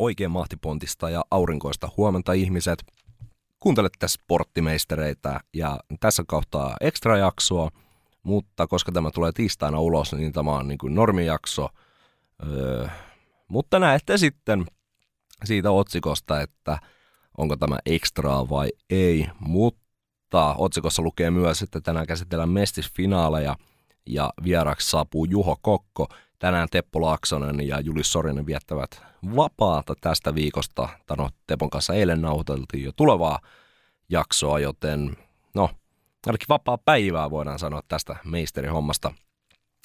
Oikein 0.00 0.30
mahtipontista 0.30 1.10
ja 1.10 1.24
aurinkoista 1.30 1.88
huomenta 1.96 2.32
ihmiset. 2.32 2.84
Kuuntelette 3.58 4.08
sporttimeistereitä 4.08 5.40
ja 5.54 5.80
tässä 6.00 6.24
kohtaa 6.26 6.76
ekstra 6.80 7.16
jaksoa, 7.16 7.70
mutta 8.22 8.66
koska 8.66 8.92
tämä 8.92 9.10
tulee 9.10 9.32
tiistaina 9.32 9.80
ulos, 9.80 10.12
niin 10.12 10.32
tämä 10.32 10.52
on 10.52 10.68
niin 10.68 10.78
kuin 10.78 10.94
normijakso. 10.94 11.68
Öö, 12.46 12.88
mutta 13.48 13.78
näette 13.78 14.18
sitten 14.18 14.66
siitä 15.44 15.70
otsikosta, 15.70 16.40
että 16.40 16.78
onko 17.38 17.56
tämä 17.56 17.78
ekstraa 17.86 18.48
vai 18.48 18.68
ei. 18.90 19.26
Mutta 19.40 20.54
otsikossa 20.58 21.02
lukee 21.02 21.30
myös, 21.30 21.62
että 21.62 21.80
tänään 21.80 22.06
käsitellään 22.06 22.48
mestisfinaaleja 22.48 23.56
ja 24.06 24.32
vieraksi 24.44 24.90
saapuu 24.90 25.24
Juho 25.24 25.56
Kokko. 25.62 26.08
Tänään 26.40 26.68
Teppo 26.70 27.02
Laaksonen 27.02 27.68
ja 27.68 27.80
Julis 27.80 28.12
Sorinen 28.12 28.46
viettävät 28.46 29.02
vapaata 29.36 29.94
tästä 30.00 30.34
viikosta. 30.34 30.88
Tano 31.06 31.28
Tepon 31.46 31.70
kanssa 31.70 31.94
eilen 31.94 32.22
nauhoiteltiin 32.22 32.84
jo 32.84 32.92
tulevaa 32.96 33.38
jaksoa, 34.08 34.58
joten 34.58 35.16
no, 35.54 35.70
ainakin 36.26 36.48
vapaa 36.48 36.78
päivää 36.78 37.30
voidaan 37.30 37.58
sanoa 37.58 37.80
tästä 37.88 38.16
meisterihommasta. 38.24 39.12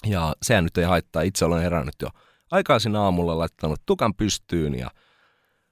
Ja 0.05 0.35
sehän 0.41 0.63
nyt 0.63 0.77
ei 0.77 0.85
haittaa. 0.85 1.21
Itse 1.21 1.45
olen 1.45 1.61
herännyt 1.61 1.95
jo 2.01 2.09
aikaisin 2.51 2.95
aamulla 2.95 3.37
laittanut 3.37 3.81
tukan 3.85 4.13
pystyyn 4.13 4.79
ja 4.79 4.91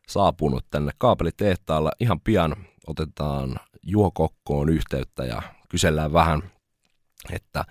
saapunut 0.08 0.66
tänne 0.72 0.92
kaapelitehtaalle. 0.98 1.92
Ihan 2.00 2.22
pian 2.22 2.56
otetaan 2.88 3.56
Juho 3.84 4.11
Kokkoon 4.11 4.70
yhteyttä 4.70 5.26
ja 5.26 5.42
kysellään 5.70 6.14
vähän, 6.14 6.52
että 7.31 7.66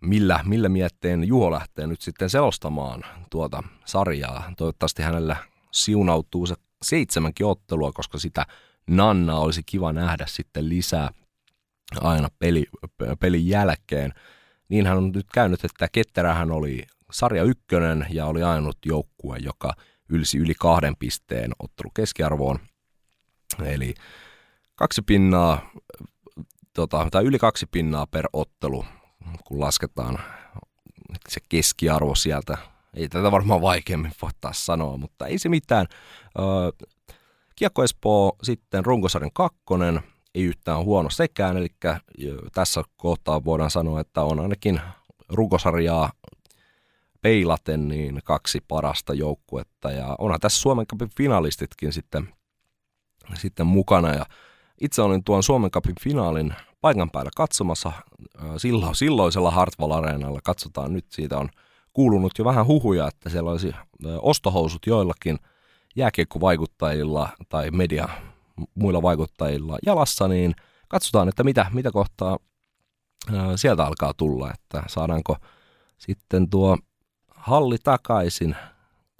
millä, 0.00 0.40
millä 0.44 0.68
mietteen 0.68 1.24
Juho 1.24 1.50
lähtee 1.50 1.86
nyt 1.86 2.00
sitten 2.00 2.30
selostamaan 2.30 3.04
tuota 3.30 3.62
sarjaa. 3.84 4.52
Toivottavasti 4.56 5.02
hänellä 5.02 5.36
siunautuu 5.72 6.46
se 6.46 6.54
seitsemänkin 6.82 7.46
ottelua, 7.46 7.92
koska 7.92 8.18
sitä 8.18 8.46
Nanna 8.86 9.36
olisi 9.36 9.62
kiva 9.66 9.92
nähdä 9.92 10.26
sitten 10.28 10.68
lisää 10.68 11.10
aina 12.00 12.28
peli, 12.38 12.66
pelin 13.20 13.48
jälkeen. 13.48 14.12
Niinhän 14.68 14.96
on 14.96 15.12
nyt 15.12 15.26
käynyt, 15.34 15.64
että 15.64 15.88
Ketterähän 15.92 16.50
oli 16.50 16.82
sarja 17.12 17.42
ykkönen 17.42 18.06
ja 18.10 18.26
oli 18.26 18.42
ainut 18.42 18.78
joukkue, 18.86 19.38
joka 19.38 19.74
ylsi 20.08 20.38
yli 20.38 20.54
kahden 20.54 20.96
pisteen 20.98 21.50
ottelu 21.58 21.90
keskiarvoon. 21.94 22.58
Eli 23.64 23.94
kaksi 24.74 25.02
pinnaa, 25.02 25.70
tota, 26.72 27.08
tai 27.10 27.24
yli 27.24 27.38
kaksi 27.38 27.66
pinnaa 27.66 28.06
per 28.06 28.28
ottelu, 28.32 28.84
kun 29.44 29.60
lasketaan 29.60 30.18
se 31.28 31.40
keskiarvo 31.48 32.14
sieltä. 32.14 32.58
Ei 32.94 33.08
tätä 33.08 33.30
varmaan 33.32 33.62
vaikeammin 33.62 34.12
voi 34.22 34.30
taas 34.40 34.66
sanoa, 34.66 34.96
mutta 34.96 35.26
ei 35.26 35.38
se 35.38 35.48
mitään. 35.48 35.86
Kiekko 37.56 37.84
Espoo 37.84 38.36
sitten 38.42 38.84
runkosarjan 38.84 39.30
kakkonen, 39.34 40.00
ei 40.34 40.42
yhtään 40.42 40.84
huono 40.84 41.10
sekään, 41.10 41.56
eli 41.56 41.68
tässä 42.54 42.82
kohtaa 42.96 43.44
voidaan 43.44 43.70
sanoa, 43.70 44.00
että 44.00 44.22
on 44.22 44.40
ainakin 44.40 44.80
runkosarjaa 45.28 46.12
peilaten 47.22 47.88
niin 47.88 48.20
kaksi 48.24 48.60
parasta 48.68 49.14
joukkuetta 49.14 49.90
ja 49.90 50.16
onhan 50.18 50.40
tässä 50.40 50.60
Suomen 50.60 50.86
Cupin 50.86 51.10
finalistitkin 51.16 51.92
sitten, 51.92 52.28
sitten 53.34 53.66
mukana 53.66 54.14
ja 54.14 54.26
itse 54.80 55.02
olin 55.02 55.24
tuon 55.24 55.42
Suomen 55.42 55.70
Cupin 55.70 55.94
finaalin 56.00 56.54
paikan 56.80 57.10
päällä 57.10 57.30
katsomassa 57.36 57.92
silloin, 58.56 58.94
silloisella 58.94 59.50
Hartwall 59.50 59.92
Areenalla. 59.92 60.40
Katsotaan 60.44 60.92
nyt, 60.92 61.06
siitä 61.10 61.38
on 61.38 61.48
kuulunut 61.92 62.32
jo 62.38 62.44
vähän 62.44 62.66
huhuja, 62.66 63.08
että 63.08 63.30
siellä 63.30 63.50
olisi 63.50 63.72
ostohousut 64.20 64.86
joillakin 64.86 65.38
jääkiekkovaikuttajilla 65.96 67.28
tai 67.48 67.70
media 67.70 68.08
muilla 68.74 69.02
vaikuttajilla 69.02 69.78
jalassa, 69.86 70.28
niin 70.28 70.54
katsotaan, 70.88 71.28
että 71.28 71.44
mitä, 71.44 71.66
mitä 71.72 71.90
kohtaa 71.90 72.38
sieltä 73.56 73.86
alkaa 73.86 74.14
tulla, 74.14 74.50
että 74.54 74.82
saadaanko 74.86 75.36
sitten 75.98 76.50
tuo 76.50 76.78
halli 77.34 77.76
takaisin, 77.84 78.56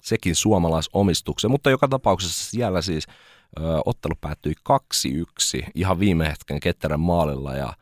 sekin 0.01 0.35
suomalaisomistuksen, 0.35 1.51
mutta 1.51 1.69
joka 1.69 1.87
tapauksessa 1.87 2.51
siellä 2.51 2.81
siis 2.81 3.07
ottelu 3.85 4.13
päättyi 4.21 4.53
2-1 5.63 5.69
ihan 5.75 5.99
viime 5.99 6.27
hetken 6.29 6.59
Ketterän 6.59 6.99
maalilla 6.99 7.55
ja 7.55 7.73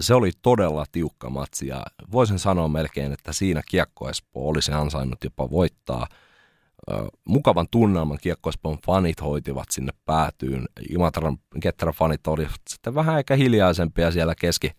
se 0.00 0.14
oli 0.14 0.30
todella 0.42 0.84
tiukka 0.92 1.30
matsi 1.30 1.66
ja 1.66 1.82
voisin 2.12 2.38
sanoa 2.38 2.68
melkein, 2.68 3.12
että 3.12 3.32
siinä 3.32 3.62
Kiekko 3.68 4.08
Espoo 4.08 4.48
olisi 4.48 4.72
ansainnut 4.72 5.24
jopa 5.24 5.50
voittaa. 5.50 6.06
Mukavan 7.24 7.66
tunnelman 7.70 8.18
Kiekko 8.20 8.50
Espoon 8.50 8.78
fanit 8.86 9.20
hoitivat 9.20 9.70
sinne 9.70 9.92
päätyyn. 10.04 10.68
Imatran 10.90 11.38
Ketterän 11.60 11.94
fanit 11.94 12.26
olivat 12.26 12.60
sitten 12.68 12.94
vähän 12.94 13.18
ehkä 13.18 13.36
hiljaisempia 13.36 14.10
siellä 14.10 14.34
keski, 14.34 14.70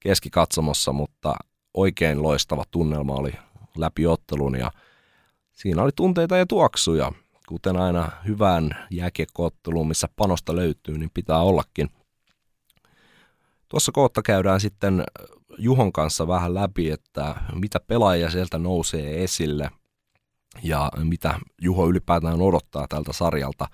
keskikatsomossa, 0.00 0.92
mutta 0.92 1.34
oikein 1.74 2.22
loistava 2.22 2.64
tunnelma 2.70 3.14
oli 3.14 3.32
läpi 3.76 4.06
ottelun 4.06 4.58
ja 4.58 4.70
siinä 5.52 5.82
oli 5.82 5.90
tunteita 5.96 6.36
ja 6.36 6.46
tuoksuja. 6.46 7.12
Kuten 7.52 7.76
aina 7.76 8.10
hyvään 8.26 8.86
jääkiekkootteluun, 8.90 9.88
missä 9.88 10.08
panosta 10.16 10.56
löytyy, 10.56 10.98
niin 10.98 11.10
pitää 11.14 11.38
ollakin. 11.38 11.90
Tuossa 13.68 13.92
kohta 13.92 14.22
käydään 14.22 14.60
sitten 14.60 15.04
Juhon 15.58 15.92
kanssa 15.92 16.28
vähän 16.28 16.54
läpi, 16.54 16.90
että 16.90 17.34
mitä 17.54 17.80
pelaajia 17.86 18.30
sieltä 18.30 18.58
nousee 18.58 19.24
esille 19.24 19.70
ja 20.62 20.90
mitä 21.04 21.38
Juho 21.62 21.88
ylipäätään 21.88 22.42
odottaa 22.42 22.88
tältä 22.88 23.12
sarjalta. 23.12 23.68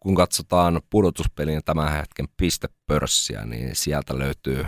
kun 0.00 0.14
katsotaan 0.14 0.80
pudotuspelien 0.90 1.62
tämän 1.64 1.92
hetken 1.92 2.26
pistepörssiä, 2.36 3.44
niin 3.44 3.76
sieltä 3.76 4.18
löytyy 4.18 4.66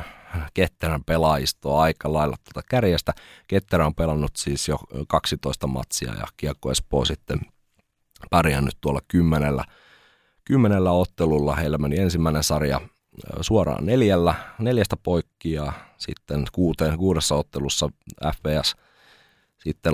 Ketterän 0.55 1.05
pelaajistoa 1.05 1.83
aika 1.83 2.13
lailla 2.13 2.37
tuota 2.37 2.69
kärjestä. 2.71 3.13
Ketterä 3.49 3.87
on 3.87 3.95
pelannut 3.95 4.37
siis 4.37 4.69
jo 4.69 4.79
12 5.09 5.67
matsia 5.67 6.15
ja 6.15 6.27
Kiekko 6.37 6.71
Espoo 6.71 7.05
sitten 7.05 7.41
pärjännyt 8.31 8.77
tuolla 8.81 9.01
kymmenellä, 9.09 9.65
kymmenellä 10.45 10.93
ottelulla. 10.93 11.57
Heillä 11.57 11.79
meni 11.79 11.99
ensimmäinen 11.99 12.43
sarja 12.43 12.81
suoraan 13.41 13.87
neljällä, 13.87 14.35
neljästä 14.59 14.97
poikki 14.97 15.53
ja 15.53 15.73
sitten 15.99 16.45
kuuteen, 16.53 16.99
kuudessa 16.99 17.35
ottelussa 17.35 17.89
FPS 18.37 18.77
sitten, 19.67 19.93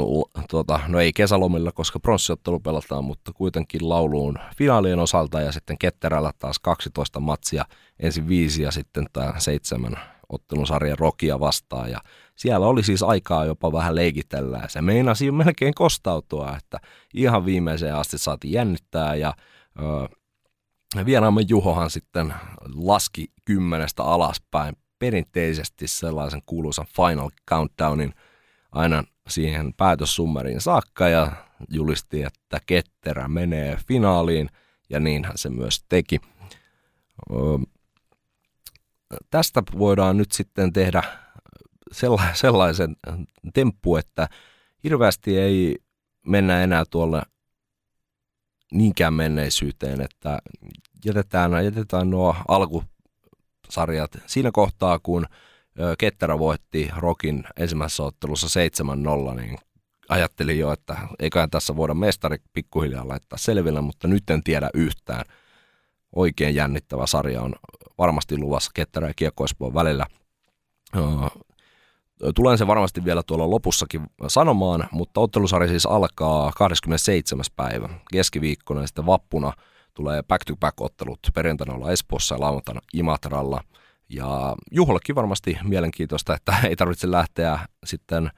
tuota, 0.50 0.80
no 0.88 1.00
ei 1.00 1.12
kesälomilla, 1.12 1.72
koska 1.72 2.00
pronssiottelu 2.00 2.60
pelataan, 2.60 3.04
mutta 3.04 3.32
kuitenkin 3.32 3.88
lauluun 3.88 4.38
finaalien 4.56 4.98
osalta 4.98 5.40
ja 5.40 5.52
sitten 5.52 5.78
Ketterällä 5.78 6.32
taas 6.38 6.58
12 6.58 7.20
matsia, 7.20 7.64
ensin 8.00 8.28
viisi 8.28 8.62
ja 8.62 8.70
sitten 8.70 9.06
tämä 9.12 9.34
seitsemän 9.38 9.96
ottelun 10.32 10.66
sarjan 10.66 10.98
Rokia 10.98 11.40
vastaan. 11.40 11.90
Ja 11.90 12.00
siellä 12.36 12.66
oli 12.66 12.82
siis 12.82 13.02
aikaa 13.02 13.44
jopa 13.44 13.72
vähän 13.72 13.94
leikitellä 13.94 14.58
ja 14.58 14.68
se 14.68 14.82
meinasi 14.82 15.26
jo 15.26 15.32
melkein 15.32 15.74
kostautua, 15.74 16.56
että 16.56 16.78
ihan 17.14 17.44
viimeiseen 17.44 17.96
asti 17.96 18.18
saatiin 18.18 18.52
jännittää. 18.52 19.14
Ja 19.14 19.34
ö, 19.78 20.08
vieraamme 21.04 21.42
Juhohan 21.48 21.90
sitten 21.90 22.34
laski 22.74 23.26
kymmenestä 23.44 24.02
alaspäin 24.02 24.76
perinteisesti 24.98 25.88
sellaisen 25.88 26.42
kuuluisan 26.46 26.86
Final 26.96 27.30
Countdownin 27.50 28.14
aina 28.72 29.04
siihen 29.28 29.74
päätössummeriin 29.76 30.60
saakka 30.60 31.08
ja 31.08 31.32
julisti, 31.68 32.22
että 32.22 32.60
Ketterä 32.66 33.28
menee 33.28 33.78
finaaliin 33.88 34.48
ja 34.90 35.00
niinhän 35.00 35.38
se 35.38 35.50
myös 35.50 35.84
teki. 35.88 36.20
Ö, 37.30 37.34
tästä 39.30 39.62
voidaan 39.78 40.16
nyt 40.16 40.32
sitten 40.32 40.72
tehdä 40.72 41.02
sellaisen 42.34 42.96
temppu, 43.54 43.96
että 43.96 44.28
hirveästi 44.84 45.38
ei 45.38 45.76
mennä 46.26 46.62
enää 46.62 46.84
tuolle 46.90 47.22
niinkään 48.72 49.14
menneisyyteen, 49.14 50.00
että 50.00 50.38
jätetään, 51.04 51.64
jätetään 51.64 52.10
nuo 52.10 52.36
alkusarjat 52.48 54.10
siinä 54.26 54.50
kohtaa, 54.52 54.98
kun 54.98 55.26
Ketterä 55.98 56.38
voitti 56.38 56.90
Rokin 56.96 57.44
ensimmäisessä 57.56 58.02
ottelussa 58.02 58.60
7-0, 59.32 59.34
niin 59.34 59.58
ajattelin 60.08 60.58
jo, 60.58 60.72
että 60.72 60.96
eiköhän 61.18 61.50
tässä 61.50 61.76
voida 61.76 61.94
mestari 61.94 62.36
pikkuhiljaa 62.52 63.08
laittaa 63.08 63.38
selville, 63.38 63.80
mutta 63.80 64.08
nyt 64.08 64.30
en 64.30 64.42
tiedä 64.42 64.70
yhtään. 64.74 65.24
Oikein 66.16 66.54
jännittävä 66.54 67.06
sarja 67.06 67.42
on 67.42 67.54
varmasti 67.98 68.38
luvassa 68.38 68.70
Ketterä 68.74 69.08
ja 69.08 69.14
Kiekko 69.16 69.44
välillä. 69.74 70.06
Tulen 72.34 72.58
se 72.58 72.66
varmasti 72.66 73.04
vielä 73.04 73.22
tuolla 73.22 73.50
lopussakin 73.50 74.06
sanomaan, 74.28 74.88
mutta 74.92 75.20
ottelusarja 75.20 75.68
siis 75.68 75.86
alkaa 75.86 76.52
27. 76.56 77.44
päivä 77.56 77.88
keskiviikkona 78.12 78.80
ja 78.80 78.86
sitten 78.86 79.06
vappuna 79.06 79.52
tulee 79.94 80.22
back-to-back-ottelut. 80.22 81.18
Perjantaina 81.34 81.74
olla 81.74 81.90
Espoossa 81.90 82.34
ja 82.34 82.40
lauantaina 82.40 82.80
Imatralla. 82.94 83.64
Ja 84.08 84.56
Juhollekin 84.70 85.14
varmasti 85.14 85.58
mielenkiintoista, 85.62 86.34
että 86.34 86.54
ei 86.68 86.76
tarvitse 86.76 87.10
lähteä 87.10 87.58
sitten 87.84 88.30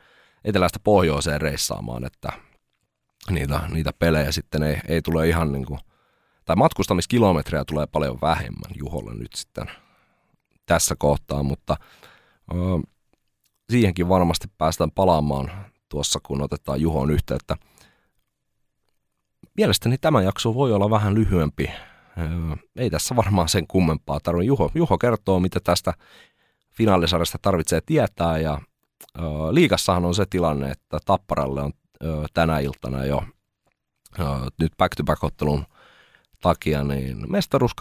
etelästä 0.45 0.79
pohjoiseen 0.85 1.41
reissaamaan, 1.41 2.05
että 2.05 2.33
niitä, 3.31 3.61
niitä 3.69 3.91
pelejä 3.99 4.33
sitten 4.33 4.63
ei, 4.63 4.77
ei 4.89 5.03
tule 5.03 5.29
ihan 5.29 5.53
niin 5.53 5.67
kuin, 5.67 5.81
tai 6.45 6.57
matkustamiskilometrejä 6.57 7.65
tulee 7.65 7.87
paljon 7.87 8.19
vähemmän 8.23 8.73
Juholle 8.75 9.15
nyt 9.15 9.35
sitten 9.35 9.67
tässä 10.67 10.95
kohtaa, 10.99 11.43
mutta 11.43 11.77
ö, 12.53 12.55
siihenkin 13.71 14.09
varmasti 14.09 14.49
päästään 14.59 14.91
palaamaan 14.91 15.51
tuossa, 15.89 16.21
kun 16.23 16.43
otetaan 16.43 16.81
Juhon 16.81 17.11
yhteyttä. 17.11 17.57
Mielestäni 19.57 19.99
tämä 19.99 20.23
jakso 20.23 20.55
voi 20.55 20.73
olla 20.73 20.91
vähän 20.91 21.15
lyhyempi. 21.15 21.71
Ei 22.77 22.91
tässä 22.91 23.17
varmaan 23.17 23.49
sen 23.49 23.67
kummempaa 23.67 24.21
tarvitse. 24.21 24.47
Juho, 24.47 24.71
Juho 24.75 24.99
kertoo, 24.99 25.41
mitä 25.41 25.61
tästä 25.61 25.95
finaalisarjasta 26.73 27.39
tarvitsee 27.43 27.81
tietää 27.87 28.39
ja 28.39 28.61
liikassahan 29.51 30.05
on 30.05 30.15
se 30.15 30.27
tilanne, 30.31 30.71
että 30.71 30.99
Tapparalle 31.05 31.63
on 31.63 31.73
tänä 32.35 32.59
iltana 32.59 33.05
jo 33.05 33.23
nyt 34.61 34.73
back-to-back-ottelun 34.79 35.65
takia 36.45 36.85
niin 36.85 37.33
mestaruus 37.33 37.73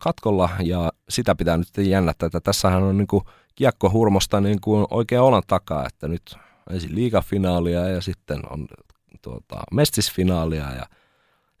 katkolla. 0.00 0.50
Ja 0.62 0.92
sitä 1.08 1.34
pitää 1.34 1.56
nyt 1.56 1.68
jännättää, 1.78 2.26
että 2.26 2.40
tässähän 2.40 2.82
on 2.82 2.96
niin 2.98 3.06
kuin 3.06 3.24
kiekkohurmosta 3.54 4.40
niin 4.40 4.60
kuin 4.60 4.86
oikein 4.90 5.20
olan 5.20 5.42
takaa, 5.46 5.86
että 5.86 6.08
nyt 6.08 6.36
ensin 6.70 6.94
liigafinaalia 6.94 7.88
ja 7.88 8.00
sitten 8.00 8.40
on 8.50 8.68
tuota, 9.22 9.60
mestisfinaalia. 9.72 10.70
Ja 10.74 10.86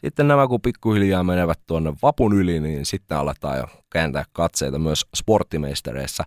sitten 0.04 0.28
nämä 0.28 0.46
kun 0.48 0.60
pikkuhiljaa 0.60 1.22
menevät 1.22 1.60
tuonne 1.66 1.92
vapun 2.02 2.32
yli, 2.32 2.60
niin 2.60 2.86
sitten 2.86 3.18
aletaan 3.18 3.58
jo 3.58 3.66
kääntää 3.90 4.24
katseita 4.32 4.78
myös 4.78 5.06
sporttimeistereissä 5.16 6.24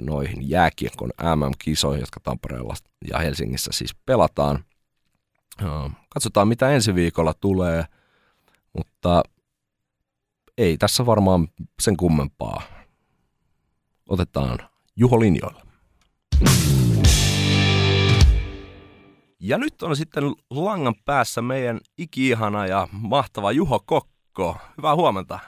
noihin 0.00 0.50
jääkiekon 0.50 1.10
MM-kisoihin, 1.36 2.00
jotka 2.00 2.20
Tampereella 2.20 2.74
ja 3.10 3.18
Helsingissä 3.18 3.70
siis 3.72 3.94
pelataan. 3.94 4.64
Katsotaan 6.08 6.48
mitä 6.48 6.70
ensi 6.70 6.94
viikolla 6.94 7.34
tulee, 7.34 7.84
mutta 8.76 9.22
ei 10.58 10.76
tässä 10.76 11.06
varmaan 11.06 11.48
sen 11.82 11.96
kummempaa 11.96 12.62
otetaan 14.08 14.58
Juho 14.96 15.20
linjoille. 15.20 15.62
Ja 19.40 19.58
nyt 19.58 19.82
on 19.82 19.96
sitten 19.96 20.24
langan 20.50 20.94
päässä 21.04 21.42
meidän 21.42 21.80
iki-ihana 21.98 22.66
ja 22.66 22.88
mahtava 22.92 23.52
Juho 23.52 23.80
Kokko. 23.86 24.56
Hyvää 24.78 24.94
huomenta. 24.94 25.38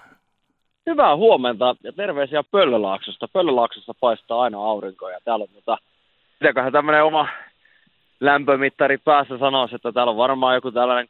Hyvää 0.87 1.17
huomenta 1.17 1.77
ja 1.83 1.93
terveisiä 1.93 2.43
Pöllölaaksosta. 2.51 3.29
Pöllölaaksossa 3.29 3.95
paistaa 4.01 4.43
aina 4.43 4.59
aurinko 4.59 5.11
ja 5.11 5.19
täällä 5.25 5.43
on 5.43 5.79
mitäköhän 6.41 6.73
tämmöinen 6.73 7.05
oma 7.05 7.29
lämpömittari 8.20 8.99
päässä 8.99 9.38
sanoisi, 9.38 9.75
että 9.75 9.93
täällä 9.93 10.11
on 10.11 10.17
varmaan 10.17 10.55
joku 10.55 10.73
tällainen 10.73 11.09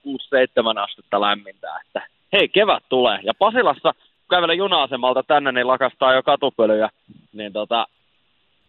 6-7 0.76 0.78
astetta 0.78 1.20
lämmintä, 1.20 1.80
että 1.86 2.08
hei, 2.32 2.48
kevät 2.48 2.82
tulee. 2.88 3.18
Ja 3.22 3.32
Pasilassa, 3.38 3.92
kun 3.92 4.36
kävelen 4.36 4.58
juna-asemalta 4.58 5.22
tänne, 5.22 5.52
niin 5.52 5.66
lakastaa 5.66 6.14
jo 6.14 6.22
katupölyjä, 6.22 6.88
niin 7.32 7.52
tota, 7.52 7.86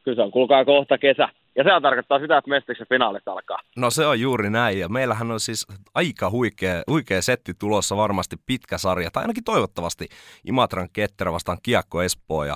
kyllä 0.04 0.16
se 0.16 0.22
on, 0.22 0.32
kuulkaa 0.32 0.66
kohta 0.66 0.98
kesä. 0.98 1.30
Ja 1.56 1.64
se 1.64 1.70
tarkoittaa 1.82 2.20
sitä, 2.20 2.38
että 2.38 2.50
mestiksen 2.50 2.88
finaalit 2.90 3.28
alkaa. 3.28 3.60
No 3.78 3.90
se 3.90 4.06
on 4.06 4.20
juuri 4.20 4.50
näin, 4.50 4.80
ja 4.80 4.90
meillähän 4.90 5.32
on 5.32 5.40
siis 5.40 5.68
aika 5.96 6.30
huikea, 6.30 6.84
huikea 6.90 7.22
setti 7.22 7.54
tulossa 7.60 7.98
varmasti 7.98 8.36
pitkä 8.46 8.78
sarja, 8.78 9.12
tai 9.12 9.24
ainakin 9.24 9.44
toivottavasti 9.44 10.08
Imatran 10.46 10.90
Ketterä 10.94 11.32
vastaan 11.32 11.58
Kiekko 11.64 12.02
Espoo, 12.02 12.44
ja 12.44 12.56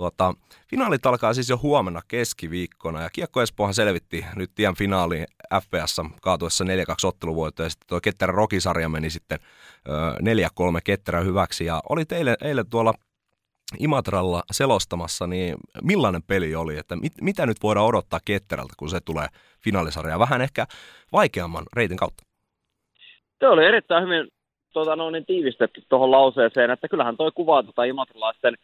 Tuota, 0.00 0.34
finaalit 0.70 1.06
alkaa 1.06 1.34
siis 1.34 1.48
jo 1.48 1.58
huomenna 1.62 2.00
keskiviikkona 2.08 3.02
ja 3.02 3.10
Kiekko 3.12 3.42
Espoohan 3.42 3.74
selvitti 3.74 4.24
nyt 4.36 4.50
tien 4.54 4.74
finaaliin 4.74 5.26
FPS 5.62 6.00
kaatuessa 6.22 6.64
4-2 6.64 6.68
otteluvoitto 7.04 7.62
ja 7.62 7.70
sitten 7.70 7.88
tuo 7.88 8.00
Ketterä 8.00 8.32
Rokisarja 8.32 8.88
meni 8.88 9.10
sitten 9.10 9.38
4-3 9.88 10.80
Ketterä 10.84 11.20
hyväksi. 11.20 11.64
Ja 11.64 11.80
oli 11.88 12.04
teille 12.04 12.36
eilen 12.44 12.70
tuolla 12.70 12.94
Imatralla 13.78 14.42
selostamassa, 14.52 15.26
niin 15.26 15.54
millainen 15.82 16.22
peli 16.22 16.54
oli, 16.54 16.78
että 16.78 16.96
mit, 16.96 17.12
mitä 17.20 17.46
nyt 17.46 17.62
voidaan 17.62 17.86
odottaa 17.86 18.20
Ketterältä, 18.24 18.74
kun 18.76 18.90
se 18.90 19.00
tulee 19.00 19.26
finaalisarja 19.64 20.18
vähän 20.18 20.40
ehkä 20.40 20.66
vaikeamman 21.12 21.64
reitin 21.76 21.96
kautta? 21.96 22.24
Se 23.40 23.48
oli 23.48 23.64
erittäin 23.64 24.04
hyvin 24.04 24.28
tuota, 24.72 24.96
no, 24.96 25.10
niin 25.10 25.26
tiivistetty 25.26 25.82
tuohon 25.88 26.10
lauseeseen, 26.10 26.70
että 26.70 26.88
kyllähän 26.88 27.16
toi 27.16 27.32
kuvaa 27.32 27.62
tuota 27.62 27.84
imatralaisten 27.84 28.54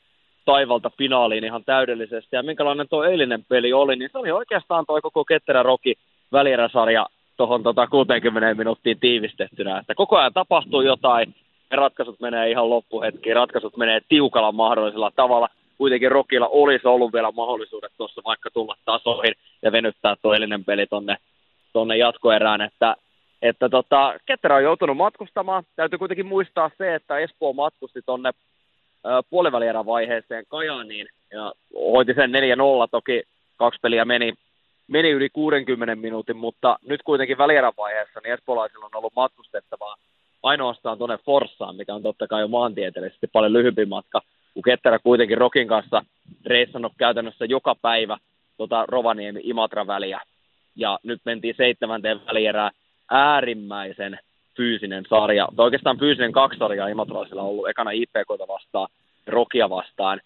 taivalta 0.47 0.91
finaaliin 0.99 1.45
ihan 1.45 1.65
täydellisesti. 1.65 2.37
Ja 2.37 2.43
minkälainen 2.43 2.89
tuo 2.89 3.05
eilinen 3.05 3.45
peli 3.49 3.73
oli, 3.73 3.97
niin 3.97 4.11
se 4.13 4.19
oli 4.19 4.31
oikeastaan 4.31 4.85
tuo 4.87 5.01
koko 5.03 5.25
Ketterä 5.25 5.63
Roki 5.63 5.95
välieräsarja 6.33 7.07
tuohon 7.37 7.63
tota 7.63 7.87
60 7.87 8.55
minuuttiin 8.55 9.01
tiivistettynä. 9.01 9.79
Että 9.79 9.95
koko 9.95 10.17
ajan 10.17 10.33
tapahtuu 10.33 10.81
jotain, 10.81 11.35
ja 11.71 11.77
ratkaisut 11.77 12.21
menee 12.21 12.51
ihan 12.51 12.71
loppuhetkiin, 12.71 13.37
ratkaisut 13.37 13.77
menee 13.77 14.01
tiukalla 14.09 14.53
mahdollisella 14.53 15.11
tavalla. 15.17 15.49
Kuitenkin 15.79 16.11
Rokilla 16.11 16.49
olisi 16.49 16.89
ollut 16.89 17.13
vielä 17.13 17.33
mahdollisuudet 17.33 17.93
tuossa 17.97 18.23
vaikka 18.25 18.51
tulla 18.51 18.77
tasoihin 18.85 19.35
ja 19.63 19.73
venyttää 19.73 20.17
tuo 20.23 20.35
eilinen 20.35 20.65
peli 20.65 20.87
tonne, 20.87 21.17
tonne 21.73 21.97
jatkoerään, 21.97 22.61
että 22.61 22.97
että 23.43 23.69
tota, 23.69 24.15
Ketterä 24.27 24.57
on 24.57 24.63
joutunut 24.63 24.97
matkustamaan. 24.97 25.65
Täytyy 25.77 25.99
kuitenkin 25.99 26.27
muistaa 26.27 26.71
se, 26.79 26.95
että 26.95 27.19
Espoo 27.19 27.53
matkusti 27.53 28.01
tonne 28.07 28.31
puolivälierän 29.31 29.87
vaiheeseen 29.87 30.45
Kajaaniin 30.49 31.07
ja 31.31 31.53
hoiti 31.75 32.15
sen 32.15 32.31
4-0. 32.31 32.35
Toki 32.91 33.23
kaksi 33.57 33.81
peliä 33.83 34.05
meni, 34.05 34.35
meni 34.89 35.11
yli 35.11 35.29
60 35.31 35.97
minuutin, 35.97 36.37
mutta 36.37 36.79
nyt 36.89 37.03
kuitenkin 37.03 37.39
välierän 37.39 37.73
vaiheessa 37.77 38.21
niin 38.21 38.35
Espoolaisilla 38.35 38.85
on 38.85 38.97
ollut 38.97 39.17
matkustettavaa 39.17 39.97
ainoastaan 40.43 40.99
tuonne 40.99 41.19
Forssaan, 41.19 41.77
mikä 41.77 41.95
on 41.95 42.03
totta 42.03 42.27
kai 42.27 42.41
jo 42.41 42.49
maantieteellisesti 42.49 43.27
paljon 43.33 43.53
lyhyempi 43.53 43.85
matka, 43.85 44.21
kun 44.55 44.63
Ketterä 44.63 44.99
kuitenkin 44.99 45.39
Rokin 45.39 45.69
kanssa 45.69 46.03
reissannut 46.47 46.93
käytännössä 46.99 47.45
joka 47.45 47.75
päivä 47.83 48.19
tota 48.57 48.85
Rovaniemi-Imatra-väliä. 48.89 50.21
Ja 50.77 50.99
nyt 51.03 51.21
mentiin 51.25 51.55
seitsemänteen 51.57 52.21
välierään 52.27 52.73
äärimmäisen 53.11 54.19
fyysinen 54.57 55.05
sarja. 55.09 55.49
Tai 55.57 55.65
oikeastaan 55.65 55.99
fyysinen 55.99 56.33
kaksi 56.33 56.59
sarjaa 56.59 56.89
imatralaisilla 56.89 57.43
on 57.43 57.49
ollut. 57.49 57.69
Ekana 57.69 57.91
IPKta 57.91 58.49
vastaan, 58.49 58.89
Rokia 59.27 59.71
vastaan. 59.71 60.21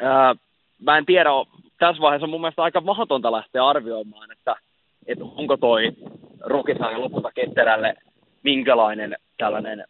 Ää, 0.00 0.34
mä 0.82 0.98
en 0.98 1.06
tiedä, 1.06 1.30
tässä 1.78 2.02
vaiheessa 2.02 2.26
on 2.26 2.30
mun 2.30 2.40
mielestä 2.40 2.62
aika 2.62 2.80
mahdotonta 2.80 3.32
lähteä 3.32 3.66
arvioimaan, 3.66 4.32
että, 4.32 4.56
että 5.06 5.24
onko 5.24 5.56
toi 5.56 5.92
Rokisarja 6.40 7.00
lopulta 7.00 7.32
ketterälle 7.34 7.94
minkälainen 8.42 9.16
tällainen 9.38 9.84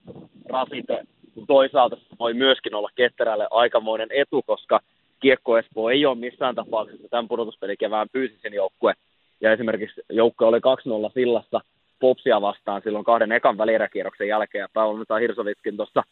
rasite. 0.49 1.05
Toisaalta 1.47 1.97
voi 2.19 2.35
myöskin 2.35 2.75
olla 2.75 2.91
ketterälle 2.95 3.49
aikamoinen 3.51 4.09
etu, 4.11 4.43
koska 4.47 4.81
Kiekko 5.21 5.59
Espoo 5.59 5.91
ei 5.91 6.07
ole 6.07 6.19
missään 6.19 6.55
tapauksessa 6.55 7.09
tämän 7.09 7.29
pudotuspelikevään 7.29 8.09
fyysisin 8.13 8.55
joukkue. 8.55 8.95
Ja 9.41 9.53
esimerkiksi 9.53 10.01
joukkue 10.11 10.47
oli 10.47 10.59
2-0 10.59 10.61
sillassa– 11.15 11.61
Popsia 12.01 12.41
vastaan 12.41 12.83
silloin 12.83 13.05
kahden 13.05 13.33
ekan 13.33 13.59
välieräkierroksen 13.59 14.29
jälkeen, 14.29 14.63
ja 14.63 14.69
Paolo 14.73 15.19
Hirsovitskin 15.21 15.77
tuossa 15.77 16.03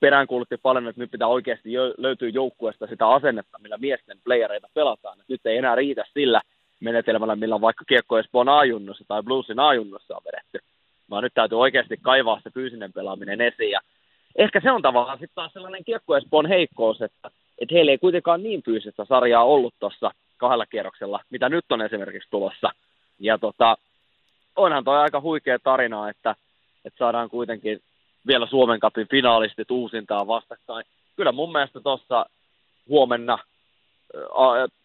peräänkuulutti 0.00 0.56
paljon, 0.56 0.88
että 0.88 1.00
nyt 1.00 1.10
pitää 1.10 1.28
oikeasti 1.28 1.70
löytyä 1.96 2.28
joukkueesta 2.28 2.86
sitä 2.86 3.08
asennetta, 3.08 3.58
millä 3.58 3.76
miesten 3.78 4.18
playereita 4.24 4.68
pelataan. 4.74 5.20
Et 5.20 5.28
nyt 5.28 5.46
ei 5.46 5.56
enää 5.56 5.74
riitä 5.74 6.04
sillä 6.14 6.40
menetelmällä, 6.80 7.36
millä 7.36 7.54
on 7.54 7.60
vaikka 7.60 7.84
Kiekko 7.84 8.18
Espoon 8.18 8.48
A-junnossa 8.48 9.04
tai 9.08 9.22
Bluesin 9.22 9.60
A-junnossa 9.60 10.16
on 10.16 10.22
vedetty, 10.24 10.58
vaan 11.10 11.22
nyt 11.22 11.34
täytyy 11.34 11.60
oikeasti 11.60 11.96
kaivaa 12.02 12.40
se 12.40 12.50
fyysinen 12.50 12.92
pelaaminen 12.92 13.40
esiin. 13.40 13.70
Ja 13.70 13.80
ehkä 14.36 14.60
se 14.60 14.70
on 14.70 14.82
tavallaan 14.82 15.18
sitten 15.18 15.34
taas 15.34 15.52
sellainen 15.52 15.84
Kiekko 15.84 16.16
Espoon 16.16 16.46
heikkous, 16.46 17.02
että, 17.02 17.30
että 17.58 17.74
heillä 17.74 17.90
ei 17.90 17.98
kuitenkaan 17.98 18.42
niin 18.42 18.62
fyysistä 18.62 19.04
sarjaa 19.04 19.44
ollut 19.44 19.74
tuossa 19.80 20.10
kahdella 20.36 20.66
kierroksella, 20.66 21.20
mitä 21.30 21.48
nyt 21.48 21.64
on 21.70 21.82
esimerkiksi 21.82 22.30
tulossa. 22.30 22.70
Ja 23.18 23.38
tota, 23.38 23.76
onhan 24.58 24.84
toi 24.84 24.98
aika 24.98 25.20
huikea 25.20 25.58
tarina, 25.58 26.08
että, 26.08 26.34
että 26.84 26.98
saadaan 26.98 27.30
kuitenkin 27.30 27.80
vielä 28.26 28.46
Suomen 28.46 28.80
kapin 28.80 29.08
finaalistit 29.08 29.70
uusintaa 29.70 30.26
vastakkain. 30.26 30.84
Kyllä 31.16 31.32
mun 31.32 31.52
mielestä 31.52 31.80
tuossa 31.80 32.26
huomenna 32.88 33.38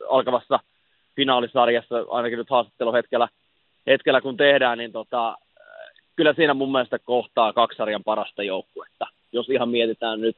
alkavassa 0.10 0.60
finaalisarjassa, 1.16 1.96
ainakin 2.10 2.38
nyt 2.38 2.50
haastatteluhetkellä, 2.50 3.28
hetkellä 3.88 4.22
kun 4.22 4.38
tehdään, 4.38 4.78
niin 4.78 4.92
tota, 4.92 5.38
kyllä 6.16 6.34
siinä 6.34 6.54
mun 6.54 6.72
mielestä 6.72 7.00
kohtaa 7.00 7.54
kaksi 7.54 7.78
sarjan 7.78 8.04
parasta 8.04 8.44
joukkuetta. 8.44 9.08
Jos 9.32 9.50
ihan 9.50 9.70
mietitään 9.70 10.22
nyt 10.22 10.38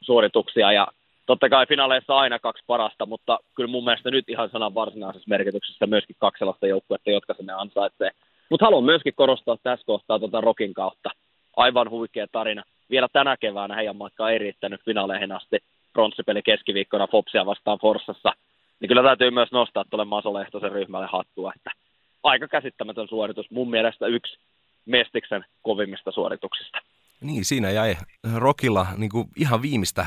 suorituksia 0.00 0.72
ja 0.72 0.88
totta 1.26 1.48
kai 1.48 1.66
finaaleissa 1.66 2.16
aina 2.16 2.38
kaksi 2.38 2.64
parasta, 2.66 3.06
mutta 3.06 3.38
kyllä 3.54 3.70
mun 3.70 3.84
mielestä 3.84 4.10
nyt 4.10 4.28
ihan 4.28 4.50
sanan 4.50 4.74
varsinaisessa 4.74 5.28
merkityksessä 5.28 5.86
myöskin 5.86 6.16
kaksi 6.18 6.38
sellaista 6.38 6.66
joukkuetta, 6.66 7.10
jotka 7.10 7.34
sinne 7.34 7.52
ansaitsee. 7.52 8.10
Mutta 8.50 8.66
haluan 8.66 8.84
myöskin 8.84 9.14
korostaa 9.14 9.56
tässä 9.62 9.86
kohtaa 9.86 10.18
tuota 10.18 10.40
Rokin 10.40 10.74
kautta. 10.74 11.10
Aivan 11.56 11.90
huikea 11.90 12.26
tarina. 12.32 12.62
Vielä 12.90 13.08
tänä 13.12 13.36
keväänä 13.36 13.74
heidän 13.74 13.96
matka 13.96 14.30
ei 14.30 14.38
riittänyt 14.38 14.84
finaaleihin 14.84 15.32
asti. 15.32 15.58
Pronssipeli 15.92 16.42
keskiviikkona 16.42 17.06
Fopsia 17.06 17.46
vastaan 17.46 17.78
Forssassa. 17.78 18.32
Niin 18.80 18.88
kyllä 18.88 19.02
täytyy 19.02 19.30
myös 19.30 19.52
nostaa 19.52 19.84
tuolle 19.90 20.04
Masolehtosen 20.04 20.72
ryhmälle 20.72 21.08
hattua, 21.12 21.52
että 21.56 21.70
aika 22.22 22.48
käsittämätön 22.48 23.08
suoritus. 23.08 23.50
Mun 23.50 23.70
mielestä 23.70 24.06
yksi 24.06 24.38
Mestiksen 24.86 25.44
kovimmista 25.62 26.12
suorituksista. 26.12 26.78
Niin, 27.22 27.44
siinä 27.44 27.70
jäi 27.70 27.96
Rokilla 28.36 28.86
niin 28.96 29.10
kuin 29.10 29.28
ihan 29.36 29.62
viimeistä 29.62 30.06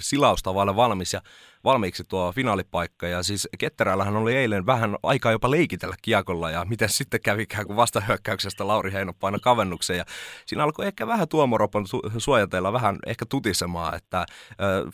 silausta 0.00 0.54
vaille 0.54 0.76
valmis 0.76 1.12
ja 1.12 1.20
valmiiksi 1.64 2.04
tuo 2.08 2.32
finaalipaikka. 2.32 3.06
Ja 3.06 3.22
siis 3.22 3.48
Ketterällähän 3.58 4.16
oli 4.16 4.36
eilen 4.36 4.66
vähän 4.66 4.96
aikaa 5.02 5.32
jopa 5.32 5.50
leikitellä 5.50 5.94
kiekolla 6.02 6.50
ja 6.50 6.64
miten 6.64 6.88
sitten 6.98 7.20
kävikään, 7.24 7.66
kun 7.66 7.76
vastahyökkäyksestä 7.76 8.66
Lauri 8.66 8.92
Heino 8.92 9.12
paino 9.20 9.38
kavennuksen. 9.42 9.96
Ja 9.96 10.04
siinä 10.46 10.64
alkoi 10.64 10.86
ehkä 10.86 11.06
vähän 11.06 11.28
tuomoropon 11.28 11.84
su- 11.84 12.10
suojateilla 12.18 12.72
vähän 12.72 12.98
ehkä 13.06 13.24
tutisemaan, 13.28 13.96
että 13.96 14.18
äh, 14.18 14.26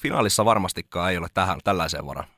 finaalissa 0.00 0.44
varmastikaan 0.44 1.10
ei 1.10 1.18
ole 1.18 1.26
tähän 1.34 1.58
tällaiseen 1.64 2.06
varaan. 2.06 2.28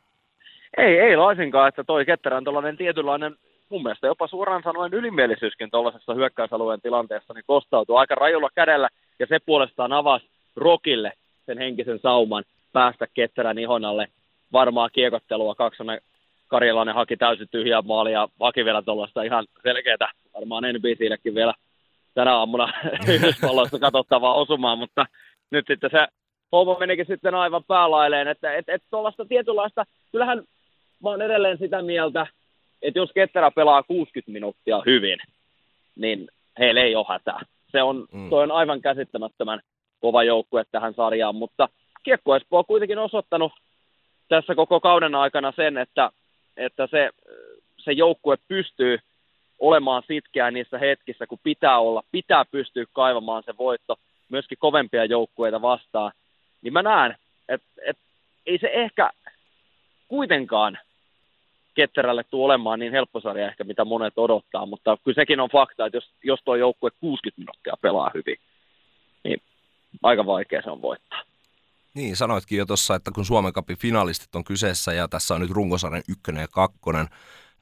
Ei, 0.76 0.98
ei 0.98 1.16
laisinkaan, 1.16 1.68
että 1.68 1.84
toi 1.84 2.04
Ketterän 2.04 2.44
tuollainen 2.44 2.76
tietynlainen 2.76 3.36
mun 3.70 3.82
mielestä 3.82 4.06
jopa 4.06 4.28
suoraan 4.28 4.62
sanoen 4.62 4.94
ylimielisyyskin 4.94 5.70
tuollaisessa 5.70 6.14
hyökkäysalueen 6.14 6.80
tilanteessa 6.80 7.34
niin 7.34 7.44
kostautuu 7.46 7.96
aika 7.96 8.14
rajulla 8.14 8.48
kädellä 8.54 8.88
ja 9.18 9.26
se 9.26 9.38
puolestaan 9.46 9.92
avasi 9.92 10.26
Rokille 10.56 11.12
sen 11.46 11.58
henkisen 11.58 11.98
sauman 12.02 12.44
päästä 12.72 13.06
ketterän 13.14 13.58
ihon 13.58 13.84
alle. 13.84 14.08
Varmaa 14.52 14.90
kiekottelua, 14.90 15.54
kaksonen 15.54 16.00
Karjalainen 16.48 16.94
haki 16.94 17.16
täysin 17.16 17.48
tyhjää 17.50 17.82
maalia 17.82 18.20
ja 18.20 18.28
haki 18.40 18.64
vielä 18.64 18.82
tuollaista 18.82 19.22
ihan 19.22 19.46
selkeätä, 19.62 20.08
varmaan 20.34 20.64
NBCillekin 20.64 21.34
vielä 21.34 21.54
tänä 22.14 22.36
aamuna 22.36 22.72
Yhdysvalloista 23.14 23.78
katsottavaa 23.78 24.34
osumaa, 24.34 24.76
mutta 24.76 25.06
nyt 25.50 25.66
sitten 25.66 25.90
se 25.90 26.06
homma 26.52 26.78
menikin 26.78 27.06
sitten 27.06 27.34
aivan 27.34 27.64
päälailleen, 27.64 28.28
että 28.28 28.54
et, 28.54 28.68
et 28.68 28.82
tuollaista 28.90 29.24
tietynlaista, 29.24 29.84
kyllähän 30.12 30.38
mä 31.02 31.08
oon 31.08 31.22
edelleen 31.22 31.58
sitä 31.58 31.82
mieltä, 31.82 32.26
että 32.82 32.98
jos 32.98 33.10
Ketterä 33.14 33.50
pelaa 33.50 33.82
60 33.82 34.32
minuuttia 34.32 34.82
hyvin, 34.86 35.18
niin 35.96 36.28
heillä 36.58 36.80
ei 36.80 36.96
ole 36.96 37.06
hätää. 37.08 37.40
Se 37.72 37.82
on, 37.82 38.06
mm. 38.12 38.30
toi 38.30 38.42
on 38.42 38.52
aivan 38.52 38.80
käsittämättömän 38.80 39.60
kova 40.00 40.24
joukkue 40.24 40.64
tähän 40.72 40.94
sarjaan, 40.94 41.34
mutta 41.34 41.68
Kiekko 42.02 42.36
Espoo 42.36 42.58
on 42.58 42.66
kuitenkin 42.66 42.98
osoittanut 42.98 43.52
tässä 44.28 44.54
koko 44.54 44.80
kauden 44.80 45.14
aikana 45.14 45.52
sen, 45.56 45.78
että, 45.78 46.10
että 46.56 46.88
se, 46.90 47.10
se 47.76 47.92
joukkue 47.92 48.36
pystyy 48.48 48.98
olemaan 49.58 50.02
sitkeä 50.06 50.50
niissä 50.50 50.78
hetkissä, 50.78 51.26
kun 51.26 51.38
pitää 51.42 51.78
olla, 51.78 52.02
pitää 52.12 52.44
pystyä 52.44 52.84
kaivamaan 52.92 53.42
se 53.46 53.56
voitto 53.58 53.96
myöskin 54.28 54.58
kovempia 54.58 55.04
joukkueita 55.04 55.62
vastaan, 55.62 56.12
niin 56.62 56.72
mä 56.72 56.82
näen, 56.82 57.16
että, 57.48 57.66
että 57.86 58.02
ei 58.46 58.58
se 58.58 58.70
ehkä 58.72 59.10
kuitenkaan 60.08 60.78
Ketterälle 61.74 62.24
tule 62.24 62.44
olemaan 62.44 62.78
niin 62.78 62.92
helppo 62.92 63.20
sarja 63.20 63.48
ehkä, 63.48 63.64
mitä 63.64 63.84
monet 63.84 64.14
odottaa, 64.16 64.66
mutta 64.66 64.98
kyllä 65.04 65.14
sekin 65.14 65.40
on 65.40 65.50
fakta, 65.50 65.86
että 65.86 65.96
jos, 65.96 66.10
jos 66.24 66.40
tuo 66.44 66.56
joukkue 66.56 66.90
60 67.00 67.40
minuuttia 67.40 67.74
pelaa 67.82 68.10
hyvin, 68.14 68.36
niin 69.24 69.42
aika 70.02 70.26
vaikea 70.26 70.62
se 70.62 70.70
on 70.70 70.82
voittaa. 70.82 71.22
Niin, 71.94 72.16
sanoitkin 72.16 72.58
jo 72.58 72.66
tuossa, 72.66 72.94
että 72.94 73.10
kun 73.14 73.24
Suomen 73.24 73.52
Cupin 73.52 73.78
finalistit 73.78 74.34
on 74.34 74.44
kyseessä 74.44 74.92
ja 74.92 75.08
tässä 75.08 75.34
on 75.34 75.40
nyt 75.40 75.50
runkosarjan 75.50 76.02
ykkönen 76.08 76.40
ja 76.40 76.48
kakkonen, 76.48 77.06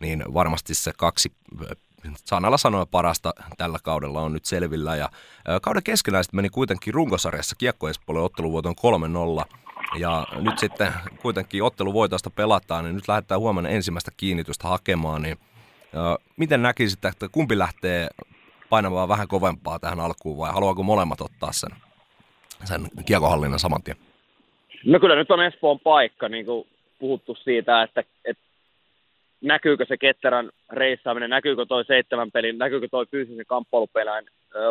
niin 0.00 0.24
varmasti 0.34 0.74
se 0.74 0.92
kaksi 0.96 1.32
sanalla 2.24 2.58
sanoen 2.58 2.86
parasta 2.90 3.32
tällä 3.56 3.78
kaudella 3.82 4.20
on 4.20 4.32
nyt 4.32 4.44
selvillä. 4.44 4.96
Ja 4.96 5.08
kauden 5.62 5.82
keskenäiset 5.82 6.32
meni 6.32 6.48
kuitenkin 6.48 6.94
runkosarjassa 6.94 7.56
Kiekko 7.56 7.88
Espoolle 7.88 8.22
otteluvuoton 8.22 8.74
3-0. 9.42 9.54
Ja 9.96 10.26
nyt 10.40 10.58
sitten 10.58 10.92
kuitenkin 11.22 11.62
otteluvoitosta 11.62 12.30
pelataan, 12.30 12.84
niin 12.84 12.94
nyt 12.94 13.08
lähdetään 13.08 13.40
huomenna 13.40 13.70
ensimmäistä 13.70 14.10
kiinnitystä 14.16 14.68
hakemaan. 14.68 15.22
Niin, 15.22 15.36
ja 15.92 16.18
miten 16.36 16.62
näkisit, 16.62 17.04
että 17.04 17.28
kumpi 17.32 17.58
lähtee 17.58 18.08
painamaan 18.70 19.08
vähän 19.08 19.28
kovempaa 19.28 19.78
tähän 19.78 20.00
alkuun 20.00 20.38
vai 20.38 20.52
haluaako 20.52 20.82
molemmat 20.82 21.20
ottaa 21.20 21.52
sen, 21.52 21.70
sen 22.64 22.80
kiekohallinnan 23.06 23.58
saman 23.58 23.82
tien? 23.82 23.96
No 24.84 25.00
kyllä 25.00 25.16
nyt 25.16 25.30
on 25.30 25.44
Espoon 25.44 25.80
paikka, 25.80 26.28
niin 26.28 26.46
kuin 26.46 26.66
puhuttu 26.98 27.34
siitä, 27.34 27.82
että, 27.82 28.04
että 28.24 28.42
näkyykö 29.40 29.86
se 29.88 29.96
ketterän 29.96 30.50
reissaaminen, 30.72 31.30
näkyykö 31.30 31.66
toi 31.66 31.84
seitsemän 31.84 32.30
pelin, 32.30 32.58
näkyykö 32.58 32.88
toi 32.90 33.06
fyysisen 33.06 33.46
kamppailupelän 33.46 34.24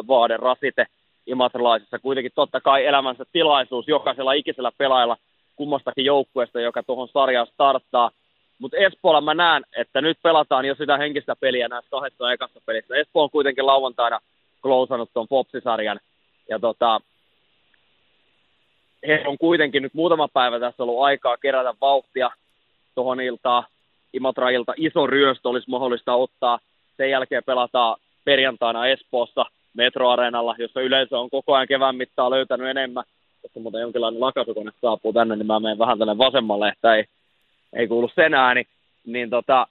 vaade 0.08 0.38
rasite 0.38 0.88
imatralaisessa. 1.28 2.00
Kuitenkin 2.00 2.32
totta 2.36 2.62
kai 2.62 2.86
elämänsä 2.86 3.26
tilaisuus 3.32 3.88
jokaisella 3.88 4.34
ikisellä 4.34 4.72
pelaajalla 4.78 5.18
kummastakin 5.56 6.06
joukkueesta, 6.06 6.60
joka 6.62 6.84
tuohon 6.84 7.08
sarjaan 7.08 7.48
starttaa. 7.48 8.12
Mutta 8.60 8.78
Espoolla 8.78 9.22
mä 9.22 9.34
näen, 9.34 9.64
että 9.78 10.02
nyt 10.02 10.18
pelataan 10.24 10.66
jo 10.66 10.76
sitä 10.76 10.98
henkistä 10.98 11.36
peliä 11.40 11.68
näissä 11.68 11.90
kahdessa 11.90 12.32
ekassa 12.34 12.62
pelissä. 12.66 12.96
Espoo 12.96 13.24
on 13.24 13.30
kuitenkin 13.30 13.66
lauantaina 13.66 14.20
klousannut 14.62 15.10
tuon 15.14 15.28
Fopsisarjan. 15.28 16.00
Ja 16.50 16.60
tota, 16.60 17.02
he 19.08 19.24
on 19.28 19.38
kuitenkin 19.38 19.84
nyt 19.84 19.94
muutama 19.94 20.28
päivä 20.28 20.60
tässä 20.60 20.84
ollut 20.84 21.04
aikaa 21.04 21.38
kerätä 21.38 21.74
vauhtia 21.82 22.32
tuohon 22.96 23.22
iltaan. 23.22 23.64
Imatra-ilta 24.14 24.74
iso 24.78 25.08
ryöstö 25.08 25.50
olisi 25.50 25.70
mahdollista 25.70 26.16
ottaa. 26.16 26.60
Sen 26.98 27.10
jälkeen 27.10 27.44
pelataan 27.44 27.98
perjantaina 28.24 28.88
Espoossa 28.88 29.46
metroareenalla, 29.78 30.56
jossa 30.58 30.82
yleisö 30.82 31.20
on 31.20 31.30
koko 31.30 31.56
ajan 31.56 31.68
kevään 31.68 31.96
mittaan 31.96 32.32
löytänyt 32.32 32.68
enemmän. 32.68 33.04
Jos 33.44 33.64
muuten 33.64 33.82
jonkinlainen 33.82 34.22
lakasukone 34.22 34.72
saapuu 34.82 35.14
tänne, 35.14 35.36
niin 35.36 35.48
mä 35.48 35.60
menen 35.60 35.80
vähän 35.80 35.98
tänne 36.00 36.18
vasemmalle, 36.18 36.70
että 36.70 36.96
ei, 36.96 37.06
ei 37.74 37.88
kuulu 37.88 38.10
sen 38.16 38.34
ääni. 38.34 38.64
Niin 39.06 39.30
tota, 39.30 39.68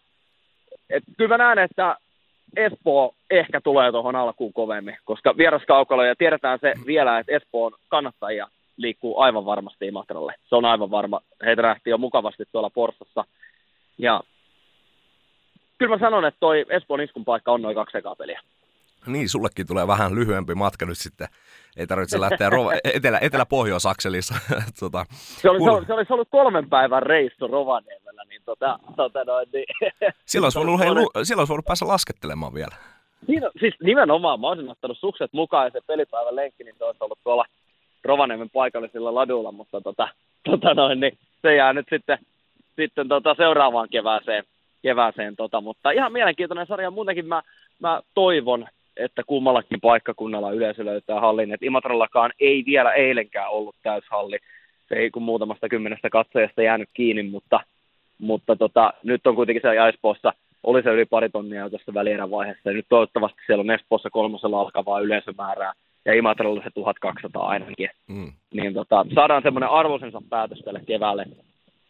et 0.90 1.04
kyllä 1.16 1.28
mä 1.28 1.44
näen, 1.44 1.58
että 1.58 1.96
Espoo 2.56 3.14
ehkä 3.30 3.60
tulee 3.60 3.92
tuohon 3.92 4.16
alkuun 4.16 4.52
kovemmin, 4.52 4.96
koska 5.04 5.36
vieraskaukalo 5.36 6.04
ja 6.04 6.16
tiedetään 6.16 6.58
se 6.60 6.72
vielä, 6.86 7.18
että 7.18 7.36
Espoon 7.36 7.72
kannattajia 7.88 8.46
liikkuu 8.76 9.20
aivan 9.20 9.44
varmasti 9.44 9.86
Imatralle. 9.86 10.34
Se 10.48 10.56
on 10.56 10.64
aivan 10.64 10.90
varma. 10.90 11.20
Heitä 11.44 11.62
rähti 11.62 11.90
jo 11.90 11.98
mukavasti 11.98 12.44
tuolla 12.52 12.70
Porssassa. 12.70 13.24
Ja 13.98 14.20
kyllä 15.78 15.96
mä 15.96 16.06
sanon, 16.06 16.24
että 16.24 16.40
toi 16.40 16.66
Espoon 16.70 17.00
iskun 17.00 17.24
paikka 17.24 17.52
on 17.52 17.62
noin 17.62 17.74
kaksi 17.74 17.98
ekaa 17.98 18.16
peliä. 18.16 18.40
Niin, 19.06 19.28
sullekin 19.28 19.66
tulee 19.66 19.86
vähän 19.86 20.14
lyhyempi 20.14 20.54
matka 20.54 20.86
nyt 20.86 20.98
sitten. 20.98 21.28
Ei 21.76 21.86
tarvitse 21.86 22.20
lähteä 22.20 22.50
Rova- 22.50 22.80
etelä, 22.94 23.18
etelä-pohjois-akselissa. 23.18 24.34
tota, 24.80 25.06
se, 25.10 25.50
oli, 25.50 25.58
se, 25.58 25.86
se, 25.86 25.92
olisi 25.94 26.12
ollut 26.12 26.28
kolmen 26.30 26.68
päivän 26.68 27.02
reissu 27.02 27.46
Rovaniemellä, 27.46 28.22
niin, 28.28 28.42
tota, 28.44 28.78
tota 28.96 29.24
noin, 29.24 29.48
niin 29.52 29.66
Silloin 30.26 30.46
olisi 30.46 30.58
voinut, 30.58 30.80
hei, 30.80 31.24
silloin 31.24 31.40
olisi 31.40 31.50
voinut 31.50 31.64
päästä 31.64 31.88
laskettelemaan 31.88 32.54
vielä. 32.54 32.76
Siinä, 33.26 33.50
siis 33.60 33.74
nimenomaan, 33.82 34.40
mä 34.40 34.48
olisin 34.48 34.70
ottanut 34.70 34.98
sukset 34.98 35.32
mukaan 35.32 35.66
ja 35.66 35.70
se 35.70 35.80
pelipäivän 35.86 36.36
lenkki, 36.36 36.64
niin 36.64 36.74
se 36.78 36.84
olisi 36.84 37.04
ollut 37.04 37.18
tuolla 37.24 37.44
Rovaniemen 38.04 38.50
paikallisilla 38.50 39.14
ladulla, 39.14 39.52
mutta 39.52 39.80
tota, 39.80 40.08
tota 40.50 40.74
noin, 40.74 41.00
niin 41.00 41.18
se 41.42 41.56
jää 41.56 41.72
nyt 41.72 41.86
sitten, 41.90 42.18
sitten 42.76 43.08
tota 43.08 43.34
seuraavaan 43.34 43.88
kevääseen. 43.88 44.44
kevääseen 44.82 45.36
tota, 45.36 45.60
mutta 45.60 45.90
ihan 45.90 46.12
mielenkiintoinen 46.12 46.66
sarja. 46.66 46.90
Muutenkin 46.90 47.26
mä, 47.26 47.42
mä 47.78 48.00
toivon, 48.14 48.66
että 48.96 49.22
kummallakin 49.26 49.80
paikkakunnalla 49.80 50.52
yleisö 50.52 50.84
löytää 50.84 51.20
hallin. 51.20 51.54
Et 51.54 51.62
Imatrallakaan 51.62 52.32
ei 52.40 52.62
vielä 52.66 52.92
eilenkään 52.92 53.50
ollut 53.50 53.76
täyshalli. 53.82 54.38
Se 54.88 54.94
ei 54.94 55.10
kun 55.10 55.22
muutamasta 55.22 55.68
kymmenestä 55.68 56.10
katsojasta 56.10 56.62
jäänyt 56.62 56.88
kiinni, 56.94 57.22
mutta, 57.22 57.60
mutta 58.18 58.56
tota, 58.56 58.92
nyt 59.02 59.26
on 59.26 59.34
kuitenkin 59.34 59.62
siellä 59.62 59.88
Espoossa 59.88 60.32
oli 60.66 60.82
se 60.82 60.90
yli 60.90 61.04
pari 61.04 61.28
tonnia 61.28 61.60
jo 61.60 61.70
tuossa 61.70 61.94
välierän 61.94 62.30
vaiheessa. 62.30 62.70
Ja 62.70 62.74
nyt 62.74 62.86
toivottavasti 62.88 63.42
siellä 63.46 63.60
on 63.60 63.70
Espoossa 63.70 64.10
kolmosella 64.10 64.60
alkavaa 64.60 65.00
yleisömäärää 65.00 65.72
ja 66.04 66.14
Imatralla 66.14 66.62
se 66.62 66.70
1200 66.74 67.46
ainakin. 67.48 67.90
Mm. 68.06 68.32
Niin 68.54 68.74
tota, 68.74 69.06
saadaan 69.14 69.42
semmoinen 69.42 69.70
arvoisensa 69.70 70.22
päätös 70.30 70.58
tälle 70.58 70.80
keväälle. 70.86 71.26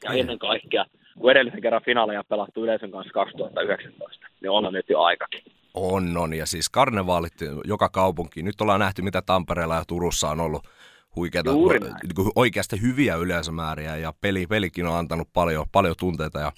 Ja 0.04 0.10
mm. 0.10 0.18
ennen 0.18 0.38
kaikkea, 0.38 0.84
kun 1.18 1.30
edellisen 1.30 1.60
kerran 1.60 1.82
finaaleja 1.84 2.24
pelattu 2.28 2.64
yleisön 2.64 2.90
kanssa 2.90 3.12
2019, 3.12 4.26
niin 4.40 4.50
on 4.50 4.72
nyt 4.72 4.88
jo 4.88 5.00
aikakin. 5.00 5.42
On, 5.76 6.16
on. 6.16 6.34
Ja 6.34 6.46
siis 6.46 6.68
karnevaalit 6.68 7.34
joka 7.64 7.88
kaupunki. 7.88 8.42
Nyt 8.42 8.60
ollaan 8.60 8.80
nähty, 8.80 9.02
mitä 9.02 9.22
Tampereella 9.22 9.74
ja 9.74 9.84
Turussa 9.84 10.30
on 10.30 10.40
ollut 10.40 10.68
huikeita, 11.16 11.52
niin 11.52 12.30
oikeasti 12.34 12.80
hyviä 12.80 13.16
yleisömääriä 13.16 13.96
ja 13.96 14.12
peli, 14.20 14.46
pelikin 14.46 14.86
on 14.86 14.98
antanut 14.98 15.28
paljon, 15.32 15.66
paljon 15.72 15.94
tunteita 15.98 16.40
ja 16.40 16.52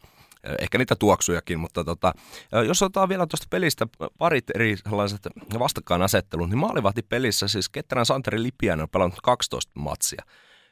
ehkä 0.58 0.78
niitä 0.78 0.96
tuoksujakin, 0.96 1.60
mutta 1.60 1.84
tota, 1.84 2.12
jos 2.66 2.82
otetaan 2.82 3.08
vielä 3.08 3.26
tuosta 3.26 3.46
pelistä 3.50 3.86
parit 4.18 4.44
eri 4.54 4.76
sellaiset 4.76 5.20
vastakkainasettelut, 5.58 6.48
niin 6.48 6.58
maalivahti 6.58 7.02
pelissä 7.02 7.48
siis 7.48 7.68
Ketterän 7.68 8.06
Santeri 8.06 8.42
Lipiäinen 8.42 8.82
on 8.82 8.88
pelannut 8.88 9.20
12 9.22 9.72
matsia 9.74 10.22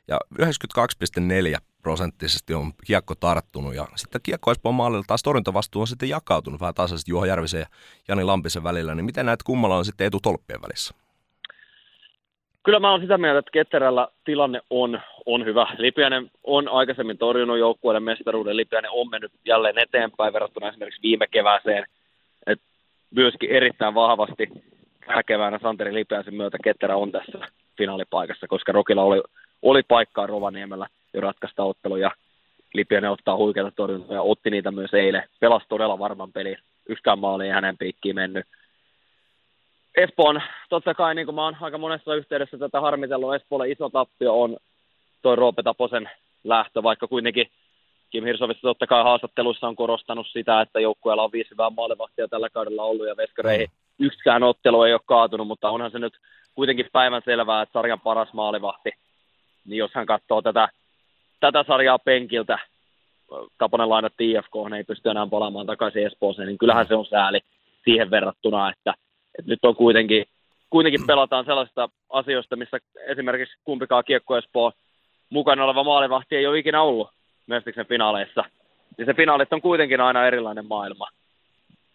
ja 0.09 0.21
92,4 0.43 1.59
prosenttisesti 1.87 2.55
on 2.55 2.73
kiekko 2.87 3.15
tarttunut 3.15 3.75
ja 3.75 3.87
sitten 3.97 4.21
kiekko 4.23 4.51
Espoon 4.51 4.75
maalilla 4.75 5.05
taas 5.07 5.23
torjuntavastuu 5.23 5.81
on 5.81 5.87
sitten 5.87 6.09
jakautunut 6.09 6.61
vähän 6.61 6.75
tasaisesti 6.75 7.11
Juho 7.11 7.25
Järvisen 7.25 7.61
ja 7.61 7.67
Jani 8.09 8.25
Lampisen 8.25 8.65
välillä, 8.65 8.95
niin 8.95 9.05
miten 9.05 9.27
näet 9.27 9.43
kummalla 9.43 9.77
on 9.77 9.85
sitten 9.85 10.07
etutolppien 10.07 10.63
välissä? 10.63 10.95
Kyllä 12.63 12.81
mä 12.81 12.91
oon 12.91 13.01
sitä 13.01 13.19
mieltä, 13.19 13.39
että 13.39 13.51
Ketterällä 13.51 14.09
tilanne 14.25 14.61
on, 14.71 15.01
on 15.27 15.45
hyvä. 15.45 15.67
Lipiänen 15.79 16.31
on 16.45 16.69
aikaisemmin 16.69 17.19
torjunut 17.19 17.59
joukkueiden 17.59 18.03
mestaruuden. 18.03 18.57
Lipiänen 18.57 18.91
on 18.91 19.11
mennyt 19.11 19.33
jälleen 19.45 19.79
eteenpäin 19.79 20.33
verrattuna 20.33 20.69
esimerkiksi 20.69 21.03
viime 21.03 21.27
kevääseen. 21.27 21.87
Et 22.47 22.61
myöskin 23.11 23.51
erittäin 23.51 23.95
vahvasti 23.95 24.49
kärkeväänä 25.01 25.59
Santeri 25.63 25.95
Lipiäisen 25.95 26.35
myötä 26.35 26.59
Ketterä 26.65 26.97
on 26.97 27.13
tässä 27.13 27.39
finaalipaikassa, 27.79 28.49
koska 28.49 28.73
Rokilla 28.73 29.03
oli, 29.03 29.23
oli 29.63 29.83
paikkaa 29.83 30.27
Rovaniemellä 30.27 30.87
jo 31.17 31.21
ratkaista 31.21 31.65
ottelu 31.65 31.97
ja 31.97 32.11
ottaa 33.11 33.37
huikeita 33.37 33.71
torjuntoja 33.71 34.17
ja 34.17 34.23
otti 34.23 34.51
niitä 34.51 34.71
myös 34.71 34.95
eilen. 34.95 35.23
Pelasi 35.41 35.67
todella 35.69 35.99
varman 35.99 36.33
peli. 36.33 36.57
Yksikään 36.89 37.19
maali 37.19 37.45
ei 37.45 37.51
hänen 37.51 37.79
piikkiin 37.79 38.15
mennyt 38.15 38.47
Espoon, 39.97 40.43
totta 40.69 40.95
kai 40.95 41.15
niin 41.15 41.27
kuin 41.27 41.35
mä 41.35 41.45
oon 41.45 41.57
aika 41.61 41.79
monessa 41.79 42.15
yhteydessä 42.15 42.59
tätä 42.59 42.81
harmitellut, 42.81 43.35
Espoolle 43.35 43.71
iso 43.71 43.89
tappio 43.89 44.43
on 44.43 44.57
toi 45.23 45.37
Roope 45.37 45.63
Taposen 45.63 46.11
lähtö, 46.45 46.83
vaikka 46.83 47.09
kuitenkin 47.09 47.51
Kim 48.11 48.25
Hirsovissa 48.25 48.63
totta 48.63 48.87
kai 48.87 49.03
haastatteluissa 49.03 49.69
on 49.69 49.77
korostanut 49.77 50.27
sitä, 50.33 50.61
että 50.61 50.81
joukkueella 50.81 51.23
on 51.23 51.33
viisi 51.33 51.51
hyvää 51.51 51.71
maalivahtia 51.71 52.29
tällä 52.29 52.51
kaudella 52.51 52.83
ollut 52.83 53.07
ja 53.07 53.17
veskareihin 53.17 53.71
yksikään 53.99 54.43
ottelu 54.43 54.83
ei 54.83 54.93
ole 54.93 55.01
kaatunut, 55.07 55.47
mutta 55.47 55.71
onhan 55.71 55.91
se 55.91 55.99
nyt 55.99 56.19
kuitenkin 56.55 56.87
päivän 56.93 57.23
selvää, 57.25 57.63
että 57.63 57.73
sarjan 57.73 58.01
paras 58.01 58.33
maalivahti, 58.33 58.91
niin 59.65 59.79
jos 59.79 59.91
hän 59.95 60.07
katsoo 60.07 60.43
tätä, 60.43 60.69
tätä 61.41 61.65
sarjaa 61.67 61.99
penkiltä, 61.99 62.59
Taponen 63.59 63.89
lainatti 63.89 64.31
IFK, 64.31 64.71
ne 64.71 64.77
ei 64.77 64.85
pysty 64.85 65.11
enää 65.11 65.27
palaamaan 65.27 65.67
takaisin 65.67 66.07
Espooseen, 66.07 66.49
niin 66.49 66.59
kyllähän 66.59 66.87
se 66.87 66.95
on 66.95 67.07
sääli 67.07 67.41
siihen 67.85 68.11
verrattuna, 68.11 68.71
että 68.71 68.95
et 69.39 69.47
nyt 69.47 69.65
on 69.65 69.77
kuitenkin, 69.77 70.25
kuitenkin 70.71 71.07
pelataan 71.07 71.45
sellaista 71.45 71.89
asioista, 72.11 72.57
missä 72.57 72.79
esimerkiksi 73.07 73.57
kumpikaan 73.65 74.05
Kiekko 74.07 74.37
Espoo 74.37 74.73
mukana 75.31 75.65
oleva 75.65 75.85
maalivahti 75.85 76.37
ei 76.37 76.47
ole 76.47 76.59
ikinä 76.59 76.83
ollut 76.83 77.11
Mestiksen 77.47 77.87
finaaleissa. 77.87 78.45
Ja 78.99 79.05
se 79.05 79.15
finaalit 79.15 79.53
on 79.53 79.63
kuitenkin 79.63 80.01
aina 80.01 80.27
erilainen 80.27 80.67
maailma. 80.67 81.09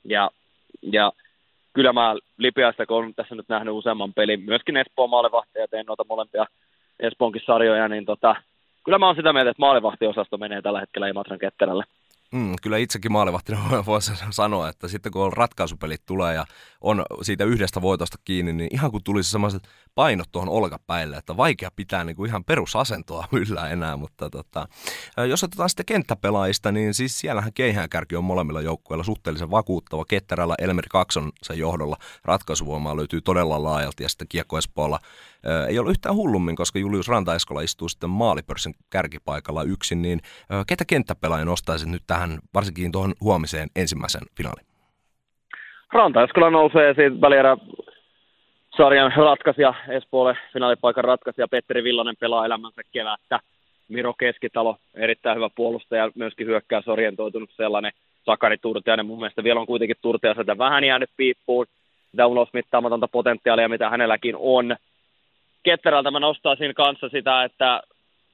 Ja, 0.04 0.32
ja 0.82 1.12
kyllä 1.74 1.94
mä 1.94 2.16
Lipiasta, 2.38 2.86
kun 2.86 2.98
olen 2.98 3.16
tässä 3.16 3.36
nyt 3.36 3.50
nähnyt 3.50 3.74
useamman 3.74 4.14
pelin, 4.14 4.42
myöskin 4.42 4.78
Espoon 4.78 5.10
maalivahtia 5.10 5.62
ja 5.62 5.68
tein 5.68 5.86
noita 5.86 6.06
molempia 6.10 6.46
Espoonkin 7.00 7.42
sarjoja, 7.46 7.88
niin 7.88 8.06
tota, 8.06 8.36
kyllä 8.84 9.00
mä 9.00 9.06
oon 9.06 9.16
sitä 9.16 9.34
mieltä, 9.34 9.52
että 9.52 9.62
maalivahtiosasto 9.62 10.38
menee 10.38 10.62
tällä 10.62 10.80
hetkellä 10.80 11.08
Imatran 11.08 11.40
ketterälle. 11.40 11.84
Mm, 12.32 12.56
kyllä 12.62 12.78
itsekin 12.78 13.12
maalivahtina 13.12 13.60
voisi 13.86 14.12
sanoa, 14.30 14.70
että 14.70 14.88
sitten 14.88 15.12
kun 15.12 15.34
ratkaisupelit 15.34 16.06
tulee 16.06 16.36
ja 16.36 16.46
on 16.82 17.06
siitä 17.22 17.44
yhdestä 17.44 17.82
voitosta 17.82 18.18
kiinni, 18.24 18.54
niin 18.54 18.70
ihan 18.74 18.92
kun 18.92 19.04
tulisi 19.04 19.30
sellaiset 19.32 19.68
painot 19.96 20.32
tuohon 20.32 20.50
olkapäille, 20.50 21.18
että 21.18 21.38
vaikea 21.38 21.72
pitää 21.76 22.04
niin 22.04 22.16
kuin 22.16 22.30
ihan 22.30 22.44
perusasentoa 22.44 23.28
yllä 23.42 23.70
enää, 23.70 23.98
mutta 23.98 24.30
tota, 24.30 24.68
jos 25.30 25.44
otetaan 25.44 25.70
sitten 25.70 25.86
kenttäpelaajista, 25.86 26.72
niin 26.72 26.94
siis 26.94 27.20
siellähän 27.20 27.52
kärki 27.90 28.16
on 28.16 28.24
molemmilla 28.24 28.62
joukkueilla 28.62 29.04
suhteellisen 29.04 29.52
vakuuttava. 29.52 30.06
Ketterällä 30.06 30.56
Elmeri 30.60 30.88
Kakson 30.90 31.32
sen 31.44 31.58
johdolla 31.58 31.98
ratkaisuvoimaa 32.26 32.98
löytyy 32.98 33.22
todella 33.22 33.64
laajalti 33.64 34.04
ja 34.04 34.10
sitten 34.10 34.28
Kiekko 34.28 34.58
Espoolla 34.58 35.00
ei 35.68 35.80
ole 35.80 35.92
yhtään 35.92 36.16
hullummin, 36.16 36.56
koska 36.56 36.80
Julius 36.80 37.08
Rantaeskola 37.08 37.62
istuu 37.62 37.90
sitten 37.90 38.10
maalipörssin 38.10 38.76
kärkipaikalla 38.90 39.64
yksin, 39.64 40.02
niin 40.02 40.22
ketä 40.68 40.86
kenttäpelaaja 40.86 41.46
nostaisit 41.46 41.90
nyt 41.90 42.04
tähän, 42.08 42.21
varsinkin 42.54 42.92
tuohon 42.92 43.14
huomiseen 43.22 43.70
ensimmäisen 43.76 44.22
finaaliin? 44.38 44.68
Rantaeskola 45.94 46.50
nousee 46.50 46.94
siitä 46.94 47.22
välierä 47.22 47.58
sarjan 48.78 49.14
ratkaisija 49.16 49.74
Espoolle 49.88 50.38
finaalipaikan 50.54 51.04
ratkaisija 51.04 51.48
Petteri 51.48 51.84
Villanen 51.84 52.16
pelaa 52.20 52.46
elämänsä 52.46 52.82
kevättä. 52.92 53.40
Miro 53.88 54.14
Keskitalo, 54.14 54.78
erittäin 54.96 55.36
hyvä 55.36 55.50
puolustaja, 55.56 56.12
myöskin 56.16 56.48
hyökkäys 56.48 56.88
orientoitunut 56.88 57.50
sellainen. 57.58 57.92
Sakari 58.24 58.58
Turtiainen 58.58 59.06
mun 59.06 59.20
mielestä 59.20 59.44
vielä 59.44 59.60
on 59.60 59.66
kuitenkin 59.66 59.96
Turtiaiselta 60.02 60.58
vähän 60.58 60.84
jäänyt 60.84 61.10
piippuun. 61.18 61.66
Sitä 62.12 62.28
ulosmittaamatonta 62.28 63.08
potentiaalia, 63.08 63.70
mitä 63.70 63.90
hänelläkin 63.90 64.36
on. 64.38 64.76
Ketterältä 65.64 66.12
mä 66.12 66.20
nostaisin 66.20 66.74
kanssa 66.74 67.10
sitä, 67.10 67.44
että 67.44 67.82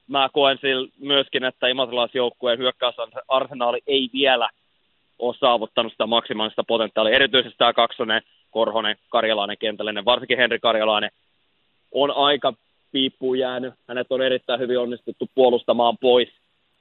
mä 0.08 0.28
koen 0.32 0.58
myöskin, 0.98 1.44
että 1.44 1.68
imatralaisjoukkueen 1.68 2.58
hyökkäysarsenaali 2.58 3.80
ei 3.86 4.10
vielä 4.12 4.48
ole 5.18 5.34
saavuttanut 5.34 5.92
sitä 5.92 6.06
maksimaalista 6.06 6.64
potentiaalia. 6.64 7.14
Erityisesti 7.14 7.58
tämä 7.58 7.72
kaksonen, 7.72 8.22
Korhonen, 8.50 8.96
Karjalainen, 9.08 9.58
kentällinen, 9.58 10.04
varsinkin 10.04 10.38
Henri 10.38 10.58
Karjalainen 10.58 11.10
on 11.92 12.10
aika 12.10 12.52
piippuun 12.92 13.38
jäänyt. 13.38 13.74
Hänet 13.88 14.06
on 14.10 14.22
erittäin 14.22 14.60
hyvin 14.60 14.78
onnistuttu 14.78 15.30
puolustamaan 15.34 15.98
pois. 15.98 16.28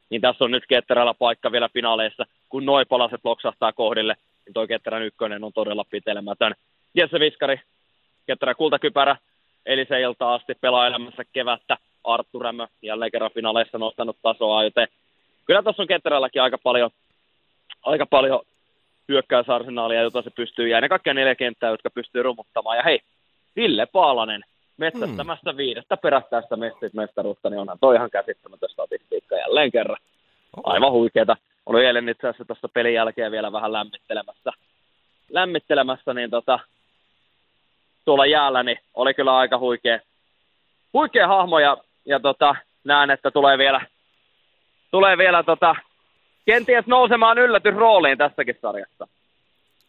Niin 0.09 0.21
tässä 0.21 0.43
on 0.43 0.51
nyt 0.51 0.63
Ketterällä 0.67 1.13
paikka 1.13 1.51
vielä 1.51 1.69
finaaleissa. 1.73 2.25
Kun 2.49 2.65
noin 2.65 2.87
palaset 2.87 3.21
loksahtaa 3.23 3.73
kohdille, 3.73 4.15
niin 4.45 4.53
toi 4.53 4.67
Ketterän 4.67 5.03
ykkönen 5.03 5.43
on 5.43 5.53
todella 5.53 5.85
pitelemätön. 5.91 6.55
Jesse 6.93 7.19
Viskari, 7.19 7.59
Ketterä 8.25 8.55
kultakypärä, 8.55 9.17
eli 9.65 9.85
se 9.85 10.01
ilta 10.01 10.33
asti 10.33 10.55
pelaa 10.61 10.87
elämässä 10.87 11.23
kevättä. 11.33 11.77
Arttu 12.07 12.39
Rämö 12.39 12.67
jälleen 12.81 13.11
kerran 13.11 13.31
finaaleissa 13.35 13.77
nostanut 13.77 14.17
tasoa, 14.21 14.63
joten 14.63 14.87
kyllä 15.45 15.63
tuossa 15.63 15.83
on 15.83 15.87
Ketterälläkin 15.87 16.41
aika 16.41 16.57
paljon, 16.57 16.89
aika 17.83 18.05
paljon 18.05 18.41
hyökkäysarsenaalia, 19.07 20.01
jota 20.01 20.21
se 20.21 20.29
pystyy, 20.29 20.67
ja 20.67 20.77
ennen 20.77 20.89
kaikkea 20.89 21.13
neljä 21.13 21.35
kenttää, 21.35 21.69
jotka 21.69 21.89
pystyy 21.89 22.23
rumuttamaan. 22.23 22.77
Ja 22.77 22.83
hei, 22.83 22.99
Ville 23.55 23.85
Paalanen 23.85 24.43
metsästämästä 24.77 25.51
hmm. 25.51 25.57
viidestä 25.57 25.97
perättäistä 25.97 26.55
mestaruutta, 26.93 27.49
niin 27.49 27.59
onhan 27.59 27.79
toi 27.79 27.95
ihan 27.95 28.09
käsittämätön 28.09 28.69
statistiikka 28.69 29.35
jälleen 29.35 29.71
kerran. 29.71 29.97
Aivan 30.63 30.91
huikeeta. 30.91 31.37
Oli 31.65 31.85
eilen 31.85 32.09
itse 32.09 32.27
asiassa 32.27 32.45
tuossa 32.45 32.69
pelin 32.69 32.93
jälkeen 32.93 33.31
vielä 33.31 33.51
vähän 33.51 33.73
lämmittelemässä, 33.73 34.51
lämmittelemässä 35.29 36.13
niin 36.13 36.29
tota, 36.29 36.59
tuolla 38.05 38.25
jäällä, 38.25 38.63
niin 38.63 38.77
oli 38.93 39.13
kyllä 39.13 39.37
aika 39.37 39.57
huikea, 39.57 39.99
huikea 40.93 41.27
hahmo 41.27 41.59
ja, 41.59 41.77
ja 42.07 42.19
tota, 42.19 42.55
näen, 42.83 43.09
että 43.09 43.31
tulee 43.31 43.57
vielä, 43.57 43.81
tulee 44.91 45.17
vielä 45.17 45.43
tota, 45.43 45.75
kenties 46.45 46.87
nousemaan 46.87 47.37
yllätysrooliin 47.37 48.17
tässäkin 48.17 48.55
sarjassa. 48.61 49.07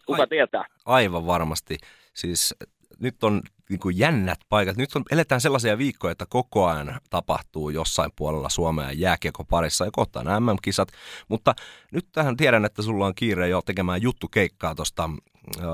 Kuka 0.06 0.22
Ai, 0.22 0.28
tietää? 0.28 0.64
Aivan 0.86 1.26
varmasti. 1.26 1.78
Siis 2.14 2.54
nyt 3.00 3.24
on 3.24 3.42
niin 3.70 3.80
kuin 3.80 3.98
jännät 3.98 4.38
paikat. 4.48 4.76
Nyt 4.76 4.96
on, 4.96 5.02
eletään 5.10 5.40
sellaisia 5.40 5.78
viikkoja, 5.78 6.12
että 6.12 6.26
koko 6.28 6.66
ajan 6.66 7.00
tapahtuu 7.10 7.70
jossain 7.70 8.10
puolella 8.16 8.48
Suomea 8.48 8.92
jääkiekko 8.92 9.44
parissa 9.44 9.84
ja 9.84 9.90
kohtaan 9.90 10.26
nämä 10.26 10.40
MM-kisat. 10.40 10.88
Mutta 11.28 11.54
nyt 11.92 12.06
tähän 12.12 12.36
tiedän, 12.36 12.64
että 12.64 12.82
sulla 12.82 13.06
on 13.06 13.14
kiire 13.14 13.48
jo 13.48 13.62
tekemään 13.62 14.02
juttukeikkaa 14.02 14.74
tuosta 14.74 15.10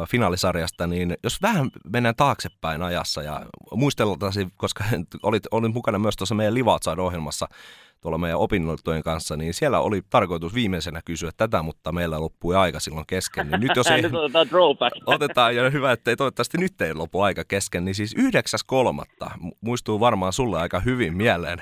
finaalisarjasta, 0.09 0.87
niin 0.87 1.17
jos 1.23 1.43
vähän 1.43 1.71
mennään 1.89 2.17
taaksepäin 2.17 2.83
ajassa 2.83 3.23
ja 3.23 3.47
muisteltaisiin, 3.75 4.53
koska 4.57 4.85
olit, 5.23 5.43
olit 5.51 5.75
mukana 5.75 5.99
myös 5.99 6.17
tuossa 6.17 6.35
meidän 6.35 6.55
Live 6.55 6.71
ohjelmassa 7.03 7.49
tuolla 8.05 8.19
meidän 8.19 8.39
opinnoittojen 8.39 9.03
kanssa, 9.03 9.37
niin 9.37 9.55
siellä 9.55 9.81
oli 9.81 10.03
tarkoitus 10.11 10.55
viimeisenä 10.55 11.01
kysyä 11.05 11.31
tätä, 11.37 11.63
mutta 11.63 11.93
meillä 11.93 12.21
loppui 12.21 12.57
aika 12.57 12.81
silloin 12.81 13.07
kesken. 13.07 13.51
Niin 13.51 13.61
nyt 13.61 13.77
jos 13.77 13.87
ei, 13.91 14.03
nyt 14.03 14.15
otetaan 14.15 14.49
throwback. 14.49 14.97
Otetaan, 15.07 15.57
ja 15.57 15.71
hyvä, 15.71 15.93
että 15.93 16.11
ei 16.11 16.17
toivottavasti 16.17 16.59
nyt 16.59 16.83
ei 16.83 16.95
lopu 16.95 17.21
aika 17.21 17.45
kesken, 17.45 17.85
niin 17.85 17.95
siis 17.95 18.17
9.3. 18.17 19.31
muistuu 19.61 20.01
varmaan 20.01 20.33
sulle 20.33 20.61
aika 20.61 20.81
hyvin 20.81 21.17
mieleen. 21.17 21.59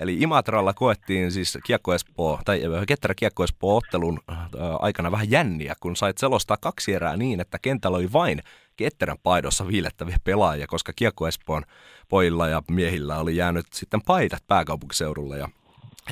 Eli 0.00 0.16
Imatralla 0.20 0.74
koettiin 0.74 1.32
siis 1.32 1.58
Kiekko 1.64 1.94
Espoo, 1.94 2.40
tai 2.44 2.62
Ketterä 2.86 3.14
Kiekko 3.14 3.44
Espoo 3.44 3.76
ottelun 3.76 4.20
äh, 4.30 4.38
aikana 4.80 5.10
vähän 5.10 5.30
jänniä, 5.30 5.74
kun 5.80 5.96
sait 5.96 6.18
selostaa 6.18 6.56
kaksi 6.60 6.94
erää 6.94 7.16
niin, 7.16 7.40
että 7.40 7.58
kentällä 7.62 7.96
oli 7.96 8.12
vain 8.12 8.42
Ketterän 8.76 9.18
paidossa 9.22 9.66
viilettäviä 9.66 10.16
pelaajia, 10.24 10.66
koska 10.66 10.92
Kiekko 10.96 11.28
Espoon 11.28 11.62
pojilla 12.08 12.48
ja 12.48 12.62
miehillä 12.70 13.18
oli 13.18 13.36
jäänyt 13.36 13.66
sitten 13.72 14.00
paidat 14.06 14.42
pääkaupunkiseudulle 14.46 15.38
ja 15.38 15.48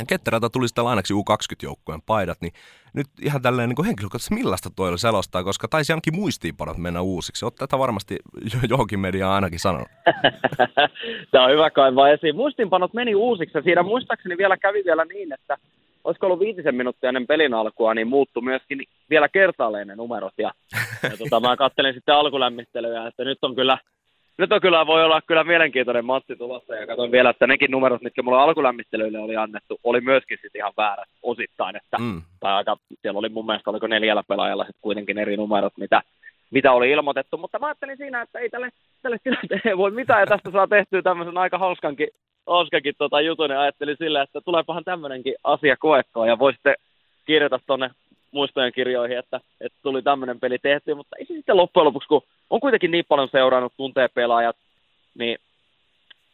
Ketterältä 0.08 0.48
tuli 0.48 0.68
sitten 0.68 0.86
ainakin 0.86 1.16
U20-joukkueen 1.16 2.02
paidat, 2.06 2.38
niin 2.40 2.52
nyt 2.94 3.06
ihan 3.22 3.42
tälleen 3.42 3.68
niin 3.68 3.86
henkilökohtaisesti 3.86 4.34
millaista 4.34 4.70
toi 4.76 4.98
selostaa, 4.98 5.44
koska 5.44 5.68
taisi 5.68 5.92
ainakin 5.92 6.14
muistiinpanot 6.14 6.78
mennä 6.78 7.00
uusiksi. 7.00 7.44
Olet 7.44 7.54
tätä 7.54 7.78
varmasti 7.78 8.16
johonkin 8.70 9.00
mediaan 9.00 9.34
ainakin 9.34 9.60
sanonut. 9.60 9.88
Tämä 11.30 11.44
on 11.44 11.52
hyvä 11.52 11.70
kaivaa 11.70 12.08
esiin. 12.08 12.36
Muistiinpanot 12.36 12.94
meni 12.94 13.14
uusiksi 13.14 13.58
ja 13.58 13.62
siinä 13.62 13.82
muistaakseni 13.82 14.38
vielä 14.38 14.56
kävi 14.56 14.82
vielä 14.84 15.04
niin, 15.04 15.32
että 15.32 15.56
olisiko 16.04 16.26
ollut 16.26 16.40
viitisen 16.40 16.74
minuuttia 16.74 17.08
ennen 17.08 17.26
pelin 17.26 17.54
alkua, 17.54 17.94
niin 17.94 18.08
muuttui 18.08 18.42
myöskin 18.42 18.82
vielä 19.10 19.28
kertaalleen 19.28 19.88
ne 19.88 19.96
numerot. 19.96 20.34
Ja, 20.38 20.52
ja 21.02 21.16
tota, 21.18 21.40
mä 21.40 21.56
kattelin 21.56 21.94
sitten 21.94 22.14
alkulämmittelyä, 22.14 23.06
että 23.06 23.24
nyt 23.24 23.38
on 23.42 23.54
kyllä, 23.54 23.78
nyt 24.38 24.52
on 24.52 24.60
kyllä, 24.60 24.86
voi 24.86 25.04
olla 25.04 25.20
kyllä 25.22 25.44
mielenkiintoinen 25.44 26.04
matsi 26.04 26.36
tulossa. 26.36 26.74
Ja 26.74 26.86
katsoin 26.86 27.12
vielä, 27.12 27.30
että 27.30 27.46
nekin 27.46 27.70
numerot, 27.70 28.02
mitkä 28.02 28.22
mulla 28.22 28.42
alkulämmittelyille 28.42 29.18
oli 29.18 29.36
annettu, 29.36 29.80
oli 29.84 30.00
myöskin 30.00 30.38
sitten 30.42 30.58
ihan 30.58 30.72
väärät 30.76 31.08
osittain. 31.22 31.76
Että, 31.76 31.98
mm. 31.98 32.22
tai 32.40 32.52
aika, 32.52 32.76
siellä 33.02 33.18
oli 33.18 33.28
mun 33.28 33.46
mielestä, 33.46 33.70
oliko 33.70 33.86
neljällä 33.86 34.22
pelaajalla 34.28 34.64
sitten 34.64 34.82
kuitenkin 34.82 35.18
eri 35.18 35.36
numerot, 35.36 35.72
mitä, 35.76 36.02
mitä 36.50 36.72
oli 36.72 36.90
ilmoitettu. 36.90 37.38
Mutta 37.38 37.58
mä 37.58 37.66
ajattelin 37.66 37.96
siinä, 37.96 38.22
että 38.22 38.38
ei 38.38 38.50
tälle, 38.50 38.68
tälle 39.02 39.16
tilanteelle 39.24 39.78
voi 39.78 39.90
mitään, 39.90 40.20
ja 40.20 40.26
tästä 40.26 40.50
saa 40.50 40.66
tehtyä 40.66 41.02
tämmöisen 41.02 41.38
aika 41.38 41.58
hauskankin 41.58 42.08
Oskakin 42.46 42.94
tota 42.98 43.20
jutun 43.20 43.50
ja 43.50 43.60
ajattelin 43.60 43.96
sillä, 43.98 44.22
että 44.22 44.40
tuleepahan 44.40 44.84
tämmöinenkin 44.84 45.34
asia 45.44 45.76
koettua 45.76 46.26
ja 46.26 46.38
voisitte 46.38 46.74
kirjata 47.26 47.60
tuonne 47.66 47.90
muistojen 48.34 48.72
kirjoihin, 48.72 49.18
että, 49.18 49.40
että 49.60 49.78
tuli 49.82 50.02
tämmöinen 50.02 50.40
peli 50.40 50.58
tehty, 50.58 50.94
mutta 50.94 51.16
ei 51.18 51.26
se 51.26 51.34
sitten 51.34 51.56
loppujen 51.56 51.84
lopuksi, 51.84 52.08
kun 52.08 52.22
on 52.50 52.60
kuitenkin 52.60 52.90
niin 52.90 53.04
paljon 53.08 53.28
seurannut, 53.32 53.72
tuntee 53.76 54.08
pelaajat, 54.08 54.56
niin 55.18 55.38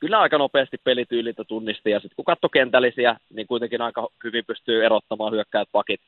kyllä 0.01 0.21
aika 0.21 0.39
nopeasti 0.39 0.77
pelityylitä 0.85 1.45
tunnisti, 1.45 1.91
ja 1.91 2.01
sitten 2.01 2.17
kun 2.17 2.25
katsoi 2.25 2.51
kentällisiä, 2.53 3.17
niin 3.35 3.47
kuitenkin 3.47 3.83
aika 3.83 4.09
hyvin 4.25 4.45
pystyy 4.47 4.85
erottamaan 4.85 5.33
hyökkäät 5.33 5.69
pakit, 5.73 6.01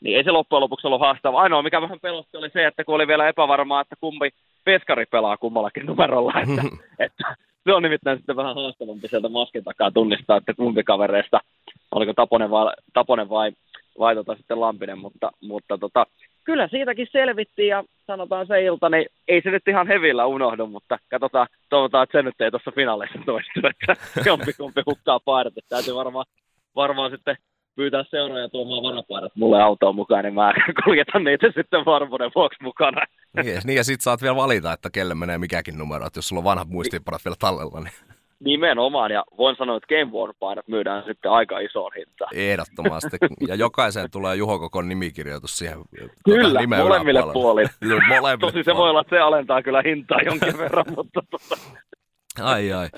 niin 0.00 0.16
ei 0.16 0.24
se 0.24 0.30
loppujen 0.30 0.60
lopuksi 0.60 0.86
ollut 0.86 1.00
haastava. 1.00 1.40
Ainoa, 1.40 1.62
mikä 1.62 1.82
vähän 1.82 2.00
pelotti, 2.00 2.36
oli 2.36 2.50
se, 2.50 2.66
että 2.66 2.84
kun 2.84 2.94
oli 2.94 3.06
vielä 3.06 3.28
epävarmaa, 3.28 3.80
että 3.80 3.96
kumpi 4.00 4.30
peskari 4.64 5.06
pelaa 5.06 5.36
kummallakin 5.36 5.86
numerolla, 5.86 6.32
että, 6.40 6.62
että 7.06 7.34
se 7.64 7.74
on 7.74 7.82
nimittäin 7.82 8.18
sitten 8.18 8.36
vähän 8.36 8.54
haastavampi 8.54 9.08
sieltä 9.08 9.28
maskin 9.28 9.64
takaa 9.64 9.90
tunnistaa, 9.90 10.36
että 10.36 10.54
kumpi 10.54 10.84
kavereista, 10.84 11.40
oliko 11.90 12.12
Taponen 12.12 12.50
vai, 12.50 12.72
Taponen 12.92 13.28
vai, 13.28 13.52
vai 13.98 14.14
tota 14.14 14.36
sitten 14.36 14.60
Lampinen, 14.60 14.98
mutta, 14.98 15.30
mutta 15.42 15.78
tota, 15.78 16.06
kyllä 16.44 16.68
siitäkin 16.68 17.08
selvittiin 17.12 17.68
ja 17.68 17.84
sanotaan 18.06 18.46
se 18.46 18.64
ilta, 18.64 18.88
niin 18.88 19.06
ei 19.28 19.42
se 19.42 19.50
nyt 19.50 19.68
ihan 19.68 19.86
hevillä 19.86 20.26
unohdu, 20.26 20.66
mutta 20.66 20.98
katsotaan, 21.10 21.46
toivotaan, 21.68 22.04
että 22.04 22.18
se 22.18 22.22
nyt 22.22 22.40
ei 22.40 22.50
tuossa 22.50 22.72
finaaleissa 22.74 23.18
toistu, 23.26 23.60
että 23.70 23.96
jompi 24.30 24.52
kumpi 24.52 24.82
hukkaa 24.86 25.20
paidat, 25.20 25.58
että 25.58 25.68
täytyy 25.68 25.94
varmaan, 25.94 26.26
varmaan 26.76 27.10
sitten 27.10 27.36
pyytää 27.76 28.04
seuraaja 28.10 28.48
tuomaan 28.48 28.82
varapaidat 28.82 29.32
mulle 29.36 29.62
autoon 29.62 29.94
mukaan, 29.94 30.24
niin 30.24 30.34
mä 30.34 30.52
kuljetan 30.84 31.24
niitä 31.24 31.46
sitten 31.54 31.84
varmuuden 31.84 32.30
vuoksi 32.34 32.62
mukana. 32.62 33.06
Niin, 33.36 33.60
niin 33.64 33.76
ja 33.76 33.84
sit 33.84 34.00
saat 34.00 34.22
vielä 34.22 34.36
valita, 34.36 34.72
että 34.72 34.90
kelle 34.90 35.14
menee 35.14 35.38
mikäkin 35.38 35.78
numero, 35.78 36.06
että 36.06 36.18
jos 36.18 36.28
sulla 36.28 36.40
on 36.40 36.44
vanhat 36.44 36.68
muistiinpanot 36.68 37.24
vielä 37.24 37.36
tallella, 37.38 37.80
niin... 37.80 38.17
Nimenomaan, 38.40 39.10
ja 39.10 39.24
voin 39.38 39.56
sanoa, 39.56 39.76
että 39.76 39.86
Game 39.86 40.12
War-painot 40.12 40.68
myydään 40.68 41.04
sitten 41.06 41.30
aika 41.30 41.58
isoon 41.58 41.92
hintaan. 41.96 42.30
Ehdottomasti, 42.34 43.16
ja 43.48 43.54
jokaiseen 43.54 44.10
tulee 44.10 44.36
Juho 44.36 44.58
Kokon 44.58 44.88
nimikirjoitus 44.88 45.58
siihen 45.58 45.78
Kyllä, 46.24 46.60
tuota, 46.60 46.82
molemmille 46.82 47.22
puolille. 47.32 47.70
molemmille 48.08 48.52
Tosi 48.52 48.64
se 48.64 48.76
voi 48.76 48.90
olla, 48.90 49.00
että 49.00 49.16
se 49.16 49.20
alentaa 49.20 49.62
kyllä 49.62 49.82
hintaa 49.82 50.18
jonkin 50.24 50.58
verran, 50.58 50.84
mutta... 50.96 51.22
Tuota... 51.30 51.56
Ai 52.42 52.72
ai. 52.72 52.88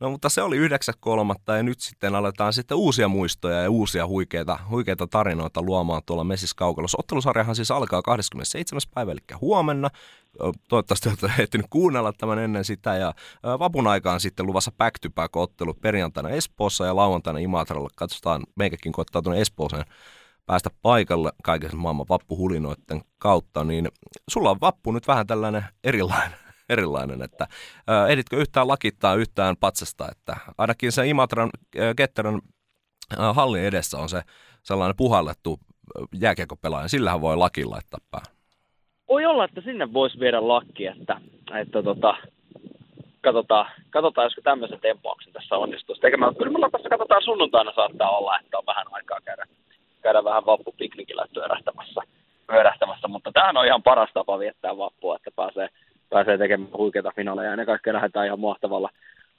No 0.00 0.10
mutta 0.10 0.28
se 0.28 0.42
oli 0.42 0.68
9.3. 0.68 1.56
ja 1.56 1.62
nyt 1.62 1.80
sitten 1.80 2.14
aletaan 2.14 2.52
sitten 2.52 2.76
uusia 2.76 3.08
muistoja 3.08 3.62
ja 3.62 3.70
uusia 3.70 4.06
huikeita, 4.06 4.58
huikeita 4.70 5.06
tarinoita 5.06 5.62
luomaan 5.62 6.02
tuolla 6.06 6.24
Messis 6.24 6.54
Kaukalossa. 6.54 6.98
Ottelusarjahan 7.00 7.56
siis 7.56 7.70
alkaa 7.70 8.02
27. 8.02 8.80
päivä, 8.94 9.12
eli 9.12 9.20
huomenna. 9.40 9.90
Toivottavasti 10.68 11.08
olette 11.08 11.32
ehtinyt 11.42 11.66
kuunnella 11.70 12.12
tämän 12.12 12.38
ennen 12.38 12.64
sitä. 12.64 12.96
Ja 12.96 13.14
vapun 13.42 13.86
aikaan 13.86 14.20
sitten 14.20 14.46
luvassa 14.46 14.72
back 14.78 14.98
to 14.98 15.10
back 15.10 15.36
ottelu 15.36 15.74
perjantaina 15.74 16.30
Espoossa 16.30 16.86
ja 16.86 16.96
lauantaina 16.96 17.38
Imatralla. 17.38 17.88
Katsotaan, 17.96 18.42
meikäkin 18.56 18.92
koittaa 18.92 19.22
tuonne 19.22 19.40
Espooseen 19.40 19.84
päästä 20.46 20.70
paikalle 20.82 21.32
kaiken 21.42 21.76
maailman 21.76 22.06
vappuhulinoiden 22.08 23.02
kautta, 23.18 23.64
niin 23.64 23.88
sulla 24.28 24.50
on 24.50 24.60
vappu 24.60 24.92
nyt 24.92 25.08
vähän 25.08 25.26
tällainen 25.26 25.64
erilainen 25.84 26.38
erilainen, 26.70 27.22
että 27.22 27.46
ää, 27.86 28.08
ehditkö 28.08 28.36
yhtään 28.36 28.68
lakittaa 28.68 29.14
yhtään 29.14 29.56
patsasta, 29.60 30.08
että 30.10 30.36
ainakin 30.58 30.92
se 30.92 31.06
Imatran 31.06 31.50
Ketterän 31.96 32.40
hallin 33.34 33.64
edessä 33.64 33.98
on 33.98 34.08
se 34.08 34.22
sellainen 34.62 34.96
puhallettu 34.96 35.58
jääkiekopelaaja, 36.20 36.88
sillähän 36.88 37.20
voi 37.20 37.36
lakin 37.36 37.70
laittaa 37.70 38.00
päähän. 38.10 38.36
Voi 39.08 39.26
olla, 39.26 39.44
että 39.44 39.60
sinne 39.60 39.92
voisi 39.92 40.20
viedä 40.20 40.48
lakki, 40.48 40.86
että, 40.86 41.20
että 41.60 41.82
tota, 41.82 42.16
katsotaan, 43.20 43.66
katsotaan, 43.90 44.24
josko 44.24 44.40
tämmöisen 44.40 44.80
tempauksen 44.80 45.32
tässä 45.32 45.56
onnistuisi 45.56 46.00
tekemään. 46.00 46.34
Kyllä 46.34 46.52
mulla 46.52 46.70
tässä 46.70 46.88
katsotaan 46.88 47.22
sunnuntaina 47.24 47.72
saattaa 47.74 48.18
olla, 48.18 48.38
että 48.38 48.58
on 48.58 48.66
vähän 48.66 48.86
aikaa 48.90 49.20
käydä, 49.24 49.46
käydä 50.02 50.24
vähän 50.24 50.46
vappupiknikillä 50.46 51.26
pyörähtämässä, 51.34 52.00
pyörähtämässä, 52.46 53.08
mutta 53.08 53.32
tämähän 53.32 53.56
on 53.56 53.66
ihan 53.66 53.82
paras 53.82 54.10
tapa 54.14 54.38
viettää 54.38 54.76
vappua, 54.76 55.16
että 55.16 55.30
pääsee 55.36 55.68
pääsee 56.10 56.38
tekemään 56.38 56.72
huikeita 56.76 57.12
finaaleja. 57.16 57.50
Ja 57.50 57.56
ne 57.56 57.66
kaikki 57.66 57.92
lähdetään 57.92 58.26
ihan 58.26 58.40
mahtavalla, 58.40 58.90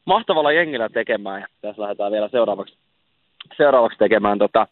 mahtavalla 0.05 0.51
jengillä 0.51 0.89
tekemään. 0.89 1.41
Ja 1.41 1.47
tässä 1.61 1.81
lähdetään 1.81 2.11
vielä 2.11 2.29
seuraavaksi, 2.29 2.77
seuraavaksi 3.57 3.97
tekemään 3.97 4.37
tota, 4.37 4.67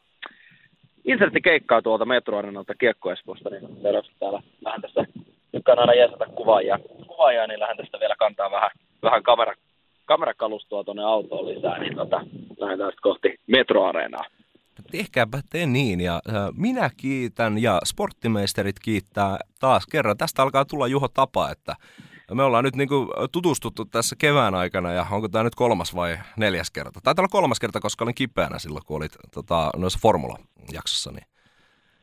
inserttikeikkaa 1.05 1.81
tuolta 1.81 2.05
metroarenalta 2.05 2.75
Kiekko 2.75 3.11
Espoosta, 3.11 3.49
niin 3.49 3.81
seuraavaksi 3.81 4.11
täällä 4.19 4.41
vähän 4.63 4.81
tässä 4.81 5.05
tykkään 5.51 5.79
aina 5.79 5.93
jäsätä 5.93 6.25
kuvaajia, 6.35 6.79
kuvaajia, 7.07 7.47
niin 7.47 7.59
lähden 7.59 7.77
tästä 7.77 7.99
vielä 7.99 8.15
kantaa 8.19 8.51
vähän, 8.51 8.71
vähän 9.03 9.23
kamera, 9.23 9.53
kamerakalustoa 10.05 10.83
tuonne 10.83 11.03
autoon 11.03 11.47
lisää, 11.47 11.79
niin 11.79 11.95
tota, 11.95 12.21
lähdetään 12.59 12.91
sitten 12.91 13.01
kohti 13.01 13.39
metroareenaa 13.47 14.25
tehkääpä 14.91 15.41
te 15.49 15.65
niin. 15.65 16.01
Ja 16.01 16.21
minä 16.55 16.89
kiitän 16.97 17.57
ja 17.57 17.81
sporttimeisterit 17.85 18.79
kiittää 18.79 19.39
taas 19.59 19.85
kerran. 19.85 20.17
Tästä 20.17 20.43
alkaa 20.43 20.65
tulla 20.65 20.87
Juho 20.87 21.07
Tapa, 21.07 21.51
että 21.51 21.75
me 22.33 22.43
ollaan 22.43 22.63
nyt 22.63 22.75
niin 22.75 22.89
tutustuttu 23.31 23.85
tässä 23.85 24.15
kevään 24.15 24.55
aikana 24.55 24.91
ja 24.91 25.05
onko 25.11 25.29
tämä 25.29 25.43
nyt 25.43 25.55
kolmas 25.55 25.95
vai 25.95 26.19
neljäs 26.37 26.71
kerta? 26.71 26.99
Taitaa 27.03 27.21
olla 27.21 27.29
kolmas 27.31 27.59
kerta, 27.59 27.79
koska 27.79 28.05
olin 28.05 28.15
kipeänä 28.15 28.59
silloin, 28.59 28.85
kun 28.85 28.97
olit 28.97 29.17
tota, 29.31 29.69
noissa 29.77 29.99
Formula-jaksossa. 30.01 31.11
Niin 31.11 31.25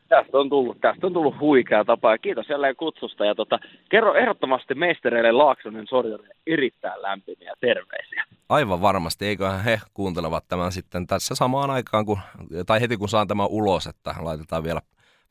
tästä 0.07 0.37
on 0.37 0.49
tullut, 0.49 0.81
tästä 0.81 1.07
on 1.07 1.13
tullut 1.13 1.39
huikea 1.39 1.85
tapa 1.85 2.11
ja 2.11 2.17
kiitos 2.17 2.49
jälleen 2.49 2.75
kutsusta. 2.75 3.25
Ja 3.25 3.35
tota, 3.35 3.59
kerro 3.89 4.15
ehdottomasti 4.15 4.75
meistereille 4.75 5.31
Laaksonen 5.31 5.87
Sorjonen 5.87 6.31
erittäin 6.47 7.01
lämpimiä 7.01 7.53
terveisiä. 7.59 8.23
Aivan 8.49 8.81
varmasti, 8.81 9.25
eiköhän 9.25 9.63
he 9.63 9.81
kuuntelevat 9.93 10.47
tämän 10.47 10.71
sitten 10.71 11.07
tässä 11.07 11.35
samaan 11.35 11.69
aikaan, 11.69 12.05
kun, 12.05 12.19
tai 12.65 12.81
heti 12.81 12.97
kun 12.97 13.09
saan 13.09 13.27
tämän 13.27 13.47
ulos, 13.49 13.87
että 13.87 14.15
laitetaan 14.19 14.63
vielä 14.63 14.81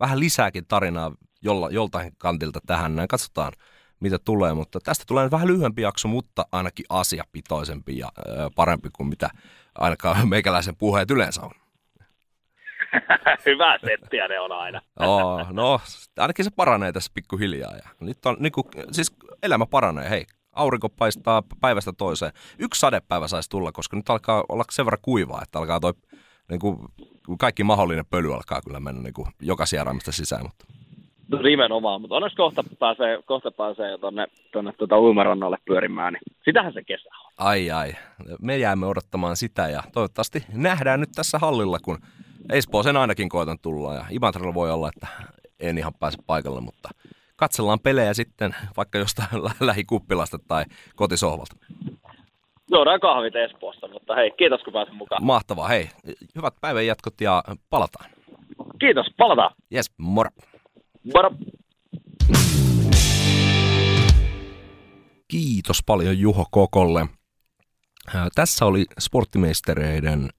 vähän 0.01 0.21
lisääkin 0.21 0.65
tarinaa 0.69 1.13
jolla, 1.43 1.71
joltain 1.71 2.13
kantilta 2.19 2.61
tähän. 2.67 2.97
Näin 2.97 3.09
katsotaan, 3.09 3.53
mitä 4.01 4.19
tulee, 4.25 4.55
mutta 4.55 4.81
tästä 4.81 5.05
tulee 5.09 5.31
vähän 5.31 5.49
lyhyempi 5.49 5.83
jakso, 5.83 6.09
mutta 6.09 6.47
ainakin 6.53 6.87
asiapitoisempi 6.89 7.99
ja 7.99 8.09
parempi 8.57 8.89
kuin 8.93 9.09
mitä 9.09 9.31
ainakaan 9.79 10.29
meikäläisen 10.29 10.77
puheet 10.77 11.11
yleensä 11.11 11.43
on. 11.43 11.51
Hyvä 13.47 13.79
settiä 13.79 14.29
ne 14.29 14.41
on 14.41 14.53
aina. 14.53 14.81
oh, 15.01 15.53
no, 15.53 15.81
ainakin 16.19 16.45
se 16.45 16.51
paranee 16.57 16.93
tässä 16.93 17.13
pikkuhiljaa. 17.15 17.77
Ja 17.77 17.89
nyt 18.01 18.27
on, 18.27 18.37
niin 18.41 18.53
kuin, 18.53 18.65
siis 18.91 19.17
elämä 19.43 19.67
paranee, 19.67 20.11
hei. 20.11 20.27
Aurinko 20.53 20.89
paistaa 20.89 21.43
päivästä 21.61 21.93
toiseen. 21.99 22.33
Yksi 22.59 22.81
sadepäivä 22.81 23.29
saisi 23.29 23.51
tulla, 23.51 23.73
koska 23.73 23.97
nyt 23.97 24.11
alkaa 24.11 24.45
olla 24.49 24.65
sen 24.71 24.87
verran 24.87 25.03
kuivaa, 25.03 25.43
että 25.43 25.59
alkaa 25.59 25.81
toi, 25.81 25.93
niin 26.51 26.61
kuin, 26.61 26.79
kaikki 27.39 27.65
mahdollinen 27.65 28.07
pöly 28.11 28.35
alkaa 28.35 28.61
kyllä 28.63 28.81
mennä 28.81 29.03
niin 29.03 29.15
kuin, 29.15 29.29
joka 29.41 29.67
sieraimista 29.67 30.13
sisään. 30.13 30.43
Mutta. 30.43 30.65
No 31.29 31.43
nimenomaan, 31.43 32.01
mutta 32.01 32.17
onneksi 32.17 32.37
kohta 32.37 32.65
pääsee, 32.79 33.23
kohta 33.25 33.51
pääsee 33.51 33.91
jo 33.91 33.99
tuonne, 33.99 34.27
tuonne 34.53 34.73
tuota 34.73 34.99
uimarannalle 34.99 35.57
pyörimään, 35.65 36.13
niin 36.13 36.23
sitähän 36.45 36.73
se 36.73 36.83
kesä 36.83 37.09
on. 37.25 37.33
Ai 37.47 37.71
ai, 37.71 37.93
me 38.41 38.59
jäämme 38.59 38.87
odottamaan 38.87 39.37
sitä 39.37 39.69
ja 39.69 39.83
toivottavasti 39.93 40.45
nähdään 40.53 41.01
nyt 41.01 41.11
tässä 41.15 41.39
hallilla, 41.39 41.79
kun 41.79 41.99
Espooseen 42.53 42.97
ainakin 42.97 43.29
koitan 43.29 43.59
tulla 43.63 43.95
ja 43.95 44.05
Imatralla 44.11 44.55
voi 44.55 44.71
olla, 44.71 44.89
että 44.89 45.07
en 45.61 45.79
ihan 45.79 45.95
pääse 46.01 46.19
paikalle, 46.27 46.61
mutta 46.61 46.89
katsellaan 47.37 47.81
pelejä 47.81 48.15
sitten 48.15 48.55
vaikka 48.77 48.99
jostain 48.99 49.29
lähikuppilasta 49.61 50.39
tai 50.49 50.65
kotisohvalta. 50.97 51.57
Juodaan 52.71 53.01
kahvit 53.01 53.37
Espoossa, 53.37 53.89
mutta 53.89 54.15
hei, 54.15 54.31
kiitos 54.31 54.63
kun 54.63 54.73
pääsin 54.73 54.95
mukaan. 54.95 55.25
Mahtavaa, 55.25 55.69
hei. 55.69 55.89
Hyvät 56.37 56.55
päivän 56.61 56.87
jatkot 56.87 57.21
ja 57.21 57.45
palataan. 57.71 58.11
Kiitos, 58.81 59.07
palataan. 59.17 59.55
Yes, 59.75 59.91
moro. 59.99 60.31
Moro. 61.15 61.31
Kiitos 65.29 65.83
paljon 65.87 66.19
Juho 66.19 66.47
Kokolle. 66.51 67.07
Tässä 68.35 68.67
oli 68.67 68.85
sporttimeistereiden 68.99 70.31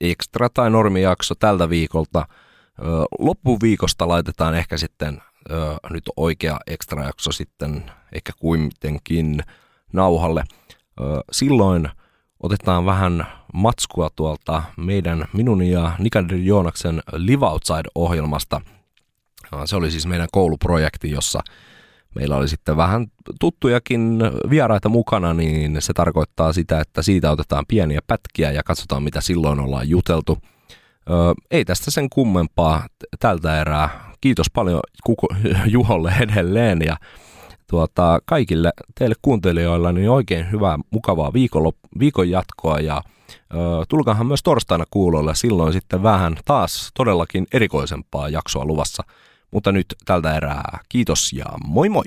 ekstra 0.00 0.48
tai 0.48 0.70
normijakso 0.70 1.34
tältä 1.34 1.70
viikolta. 1.70 2.26
Loppuviikosta 3.18 4.08
laitetaan 4.08 4.54
ehkä 4.54 4.76
sitten 4.76 5.22
nyt 5.90 6.04
oikea 6.16 6.58
ekstra 6.66 7.04
jakso 7.04 7.32
sitten 7.32 7.90
ehkä 8.12 8.32
kuitenkin 8.40 9.42
nauhalle. 9.92 10.44
Silloin 11.32 11.88
otetaan 12.40 12.86
vähän 12.86 13.26
matskua 13.54 14.10
tuolta 14.16 14.62
meidän, 14.76 15.24
minun 15.32 15.62
ja 15.62 15.92
Nikander 15.98 16.36
Joonaksen 16.36 17.02
Live 17.12 17.46
Outside-ohjelmasta. 17.46 18.60
Se 19.64 19.76
oli 19.76 19.90
siis 19.90 20.06
meidän 20.06 20.28
kouluprojekti, 20.32 21.10
jossa 21.10 21.40
meillä 22.18 22.36
oli 22.36 22.48
sitten 22.48 22.76
vähän 22.76 23.06
tuttujakin 23.40 24.18
vieraita 24.50 24.88
mukana, 24.88 25.34
niin 25.34 25.76
se 25.82 25.92
tarkoittaa 25.92 26.52
sitä, 26.52 26.80
että 26.80 27.02
siitä 27.02 27.30
otetaan 27.30 27.64
pieniä 27.68 28.00
pätkiä 28.06 28.52
ja 28.52 28.62
katsotaan, 28.62 29.02
mitä 29.02 29.20
silloin 29.20 29.60
ollaan 29.60 29.88
juteltu. 29.88 30.38
Öö, 31.10 31.16
ei 31.50 31.64
tästä 31.64 31.90
sen 31.90 32.10
kummempaa 32.10 32.86
tältä 33.20 33.60
erää. 33.60 34.14
Kiitos 34.20 34.50
paljon 34.50 34.80
Kuku, 35.04 35.28
Juholle 35.74 36.14
edelleen 36.20 36.78
ja 36.86 36.96
tuota, 37.70 38.18
kaikille 38.24 38.70
teille 38.98 39.14
kuuntelijoilla 39.22 39.92
niin 39.92 40.10
oikein 40.10 40.50
hyvää, 40.50 40.78
mukavaa 40.90 41.32
viikon, 41.32 41.72
viikon 41.98 42.30
jatkoa 42.30 42.80
ja 42.80 43.02
ö, 43.54 43.56
tulkahan 43.88 44.26
myös 44.26 44.42
torstaina 44.42 44.84
kuulolle, 44.90 45.34
silloin 45.34 45.72
sitten 45.72 46.02
vähän 46.02 46.36
taas 46.44 46.90
todellakin 46.94 47.46
erikoisempaa 47.52 48.28
jaksoa 48.28 48.64
luvassa. 48.64 49.02
Mutta 49.50 49.72
nyt 49.72 49.86
tältä 50.04 50.36
erää 50.36 50.78
kiitos 50.88 51.32
ja 51.32 51.44
moi 51.66 51.88
moi! 51.88 52.04